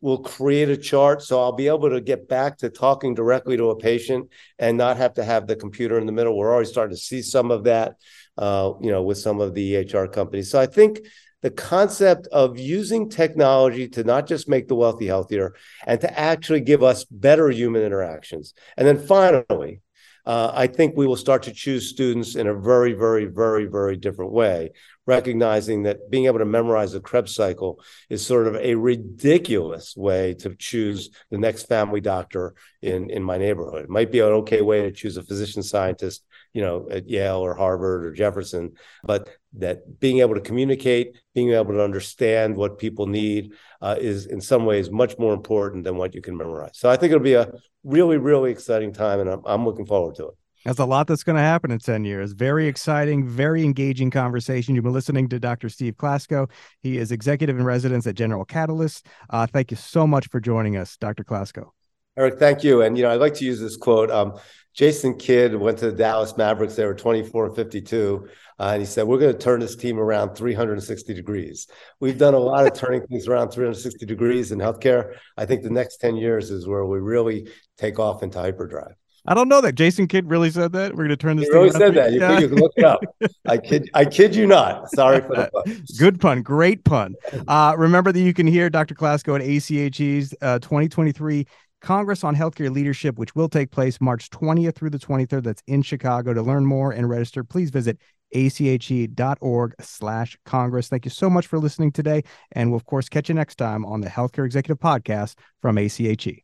will 0.00 0.18
create 0.18 0.68
a 0.68 0.76
chart. 0.76 1.22
So 1.22 1.40
I'll 1.40 1.52
be 1.52 1.66
able 1.66 1.90
to 1.90 2.00
get 2.00 2.28
back 2.28 2.58
to 2.58 2.70
talking 2.70 3.14
directly 3.14 3.56
to 3.56 3.70
a 3.70 3.76
patient 3.76 4.30
and 4.58 4.76
not 4.76 4.98
have 4.98 5.14
to 5.14 5.24
have 5.24 5.46
the 5.46 5.56
computer 5.56 5.98
in 5.98 6.06
the 6.06 6.12
middle. 6.12 6.36
We're 6.36 6.52
already 6.52 6.68
starting 6.68 6.94
to 6.94 7.00
see 7.00 7.22
some 7.22 7.50
of 7.50 7.64
that, 7.64 7.94
uh, 8.36 8.74
you 8.80 8.92
know, 8.92 9.02
with 9.02 9.18
some 9.18 9.40
of 9.40 9.54
the 9.54 9.74
EHR 9.74 10.12
companies. 10.12 10.50
So 10.50 10.60
I 10.60 10.66
think 10.66 11.00
the 11.46 11.50
concept 11.52 12.26
of 12.32 12.58
using 12.58 13.08
technology 13.08 13.86
to 13.86 14.02
not 14.02 14.26
just 14.26 14.48
make 14.48 14.66
the 14.66 14.74
wealthy 14.74 15.06
healthier 15.06 15.54
and 15.86 16.00
to 16.00 16.18
actually 16.18 16.60
give 16.60 16.82
us 16.82 17.04
better 17.04 17.48
human 17.50 17.82
interactions. 17.82 18.52
And 18.76 18.84
then 18.84 18.98
finally, 18.98 19.80
uh, 20.24 20.50
I 20.52 20.66
think 20.66 20.96
we 20.96 21.06
will 21.06 21.14
start 21.14 21.44
to 21.44 21.52
choose 21.52 21.88
students 21.88 22.34
in 22.34 22.48
a 22.48 22.54
very, 22.54 22.94
very, 22.94 23.26
very, 23.26 23.66
very 23.66 23.96
different 23.96 24.32
way, 24.32 24.72
recognizing 25.06 25.84
that 25.84 26.10
being 26.10 26.24
able 26.26 26.40
to 26.40 26.44
memorize 26.44 26.90
the 26.90 27.00
Krebs 27.00 27.32
cycle 27.32 27.80
is 28.10 28.26
sort 28.26 28.48
of 28.48 28.56
a 28.56 28.74
ridiculous 28.74 29.96
way 29.96 30.34
to 30.40 30.56
choose 30.56 31.10
the 31.30 31.38
next 31.38 31.68
family 31.68 32.00
doctor 32.00 32.56
in, 32.82 33.08
in 33.08 33.22
my 33.22 33.38
neighborhood. 33.38 33.84
It 33.84 33.88
might 33.88 34.10
be 34.10 34.18
an 34.18 34.32
okay 34.42 34.62
way 34.62 34.82
to 34.82 34.90
choose 34.90 35.16
a 35.16 35.22
physician 35.22 35.62
scientist 35.62 36.24
you 36.56 36.62
know, 36.62 36.88
at 36.90 37.06
Yale 37.06 37.36
or 37.36 37.54
Harvard 37.54 38.06
or 38.06 38.12
Jefferson, 38.12 38.72
but 39.04 39.28
that 39.58 40.00
being 40.00 40.18
able 40.18 40.34
to 40.34 40.40
communicate, 40.40 41.16
being 41.34 41.50
able 41.50 41.72
to 41.72 41.82
understand 41.82 42.56
what 42.56 42.78
people 42.78 43.06
need 43.06 43.52
uh, 43.80 43.96
is 43.98 44.26
in 44.26 44.40
some 44.40 44.64
ways 44.64 44.90
much 44.90 45.18
more 45.18 45.34
important 45.34 45.84
than 45.84 45.96
what 45.96 46.14
you 46.14 46.22
can 46.22 46.36
memorize. 46.36 46.72
So 46.74 46.90
I 46.90 46.96
think 46.96 47.12
it'll 47.12 47.22
be 47.22 47.34
a 47.34 47.52
really, 47.84 48.16
really 48.16 48.50
exciting 48.50 48.92
time, 48.92 49.20
and 49.20 49.30
I'm, 49.30 49.42
I'm 49.44 49.64
looking 49.64 49.86
forward 49.86 50.16
to 50.16 50.28
it. 50.28 50.34
There's 50.64 50.80
a 50.80 50.84
lot 50.84 51.06
that's 51.06 51.22
going 51.22 51.36
to 51.36 51.42
happen 51.42 51.70
in 51.70 51.78
10 51.78 52.04
years. 52.04 52.32
Very 52.32 52.66
exciting, 52.66 53.28
very 53.28 53.62
engaging 53.64 54.10
conversation. 54.10 54.74
You've 54.74 54.82
been 54.82 54.92
listening 54.92 55.28
to 55.28 55.38
Dr. 55.38 55.68
Steve 55.68 55.94
Klasko. 55.94 56.50
He 56.80 56.98
is 56.98 57.12
executive 57.12 57.56
in 57.56 57.64
residence 57.64 58.04
at 58.08 58.16
General 58.16 58.44
Catalyst. 58.44 59.06
Uh, 59.30 59.46
thank 59.46 59.70
you 59.70 59.76
so 59.76 60.08
much 60.08 60.28
for 60.28 60.40
joining 60.40 60.76
us, 60.76 60.96
Dr. 60.96 61.22
Klasko. 61.22 61.68
Eric, 62.16 62.40
thank 62.40 62.64
you. 62.64 62.82
And, 62.82 62.96
you 62.96 63.04
know, 63.04 63.10
I'd 63.10 63.20
like 63.20 63.34
to 63.34 63.44
use 63.44 63.60
this 63.60 63.76
quote. 63.76 64.10
Um, 64.10 64.40
Jason 64.76 65.16
Kidd 65.16 65.54
went 65.54 65.78
to 65.78 65.90
the 65.90 65.96
Dallas 65.96 66.36
Mavericks. 66.36 66.76
They 66.76 66.84
were 66.84 66.94
24 66.94 67.46
and 67.46 67.56
52. 67.56 68.28
Uh, 68.58 68.62
and 68.62 68.80
he 68.80 68.86
said, 68.86 69.06
We're 69.06 69.18
going 69.18 69.32
to 69.32 69.38
turn 69.38 69.60
this 69.60 69.74
team 69.74 69.98
around 69.98 70.34
360 70.34 71.14
degrees. 71.14 71.66
We've 71.98 72.18
done 72.18 72.34
a 72.34 72.38
lot 72.38 72.66
of 72.66 72.74
turning 72.74 73.06
things 73.06 73.26
around 73.26 73.50
360 73.50 74.04
degrees 74.04 74.52
in 74.52 74.58
healthcare. 74.58 75.14
I 75.36 75.46
think 75.46 75.62
the 75.62 75.70
next 75.70 75.96
10 75.98 76.16
years 76.16 76.50
is 76.50 76.66
where 76.66 76.84
we 76.84 76.98
really 76.98 77.48
take 77.78 77.98
off 77.98 78.22
into 78.22 78.38
hyperdrive. 78.38 78.94
I 79.28 79.34
don't 79.34 79.48
know 79.48 79.60
that 79.62 79.74
Jason 79.74 80.06
Kidd 80.06 80.30
really 80.30 80.50
said 80.50 80.72
that. 80.72 80.92
We're 80.92 80.98
going 80.98 81.08
to 81.08 81.16
turn 81.16 81.36
this. 81.36 81.48
He 81.48 81.52
really 81.52 81.70
said 81.70 81.94
that. 81.94 82.12
You, 82.12 82.20
yeah. 82.20 82.38
can 82.38 82.54
look 82.54 82.72
it 82.76 82.84
up. 82.84 83.00
I 83.48 83.58
kid. 83.58 83.90
I 83.92 84.04
kid 84.04 84.36
you 84.36 84.46
not. 84.46 84.88
Sorry 84.90 85.20
for 85.20 85.34
the 85.34 85.50
pun. 85.52 85.84
Good 85.98 86.20
pun. 86.20 86.42
Great 86.42 86.84
pun. 86.84 87.14
Uh, 87.48 87.74
remember 87.76 88.12
that 88.12 88.20
you 88.20 88.32
can 88.32 88.46
hear 88.46 88.70
Dr. 88.70 88.94
Klasko 88.94 89.34
at 89.34 89.42
ACHE's 89.42 90.32
uh, 90.42 90.60
2023 90.60 91.44
Congress 91.80 92.24
on 92.24 92.34
Healthcare 92.34 92.70
Leadership, 92.70 93.18
which 93.18 93.34
will 93.34 93.48
take 93.48 93.70
place 93.70 94.00
March 94.00 94.30
20th 94.30 94.74
through 94.74 94.90
the 94.90 94.98
23rd. 94.98 95.44
That's 95.44 95.62
in 95.66 95.82
Chicago. 95.82 96.34
To 96.34 96.42
learn 96.42 96.66
more 96.66 96.92
and 96.92 97.08
register, 97.08 97.44
please 97.44 97.70
visit 97.70 97.98
ache.org 98.32 99.74
slash 99.80 100.36
Congress. 100.44 100.88
Thank 100.88 101.04
you 101.04 101.10
so 101.10 101.30
much 101.30 101.46
for 101.46 101.58
listening 101.58 101.92
today. 101.92 102.22
And 102.52 102.70
we'll, 102.70 102.76
of 102.76 102.86
course, 102.86 103.08
catch 103.08 103.28
you 103.28 103.34
next 103.34 103.56
time 103.56 103.84
on 103.84 104.00
the 104.00 104.08
Healthcare 104.08 104.44
Executive 104.44 104.78
Podcast 104.78 105.36
from 105.62 105.78
ACHE. 105.78 106.42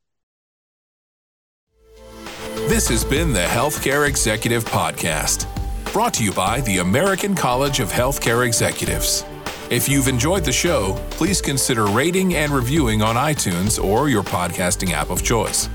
This 2.69 2.89
has 2.89 3.05
been 3.05 3.33
the 3.33 3.41
Healthcare 3.41 4.09
Executive 4.09 4.65
Podcast, 4.65 5.47
brought 5.93 6.15
to 6.15 6.25
you 6.25 6.33
by 6.33 6.61
the 6.63 6.79
American 6.79 7.35
College 7.35 7.81
of 7.81 7.91
Healthcare 7.91 8.47
Executives. 8.47 9.25
If 9.73 9.89
you've 9.89 10.07
enjoyed 10.07 10.45
the 10.45 10.53
show, 10.53 11.03
please 11.13 11.41
consider 11.41 11.87
rating 11.87 12.35
and 12.35 12.53
reviewing 12.53 13.01
on 13.01 13.17
iTunes 13.17 13.83
or 13.83 14.11
your 14.11 14.23
podcasting 14.23 14.91
app 14.91 15.09
of 15.09 15.23
choice. 15.23 15.71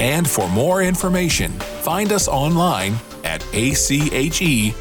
And 0.00 0.28
for 0.28 0.48
more 0.48 0.82
information, 0.82 1.52
find 1.52 2.10
us 2.10 2.26
online 2.26 2.96
at 3.22 3.46
ache.org. 3.52 4.74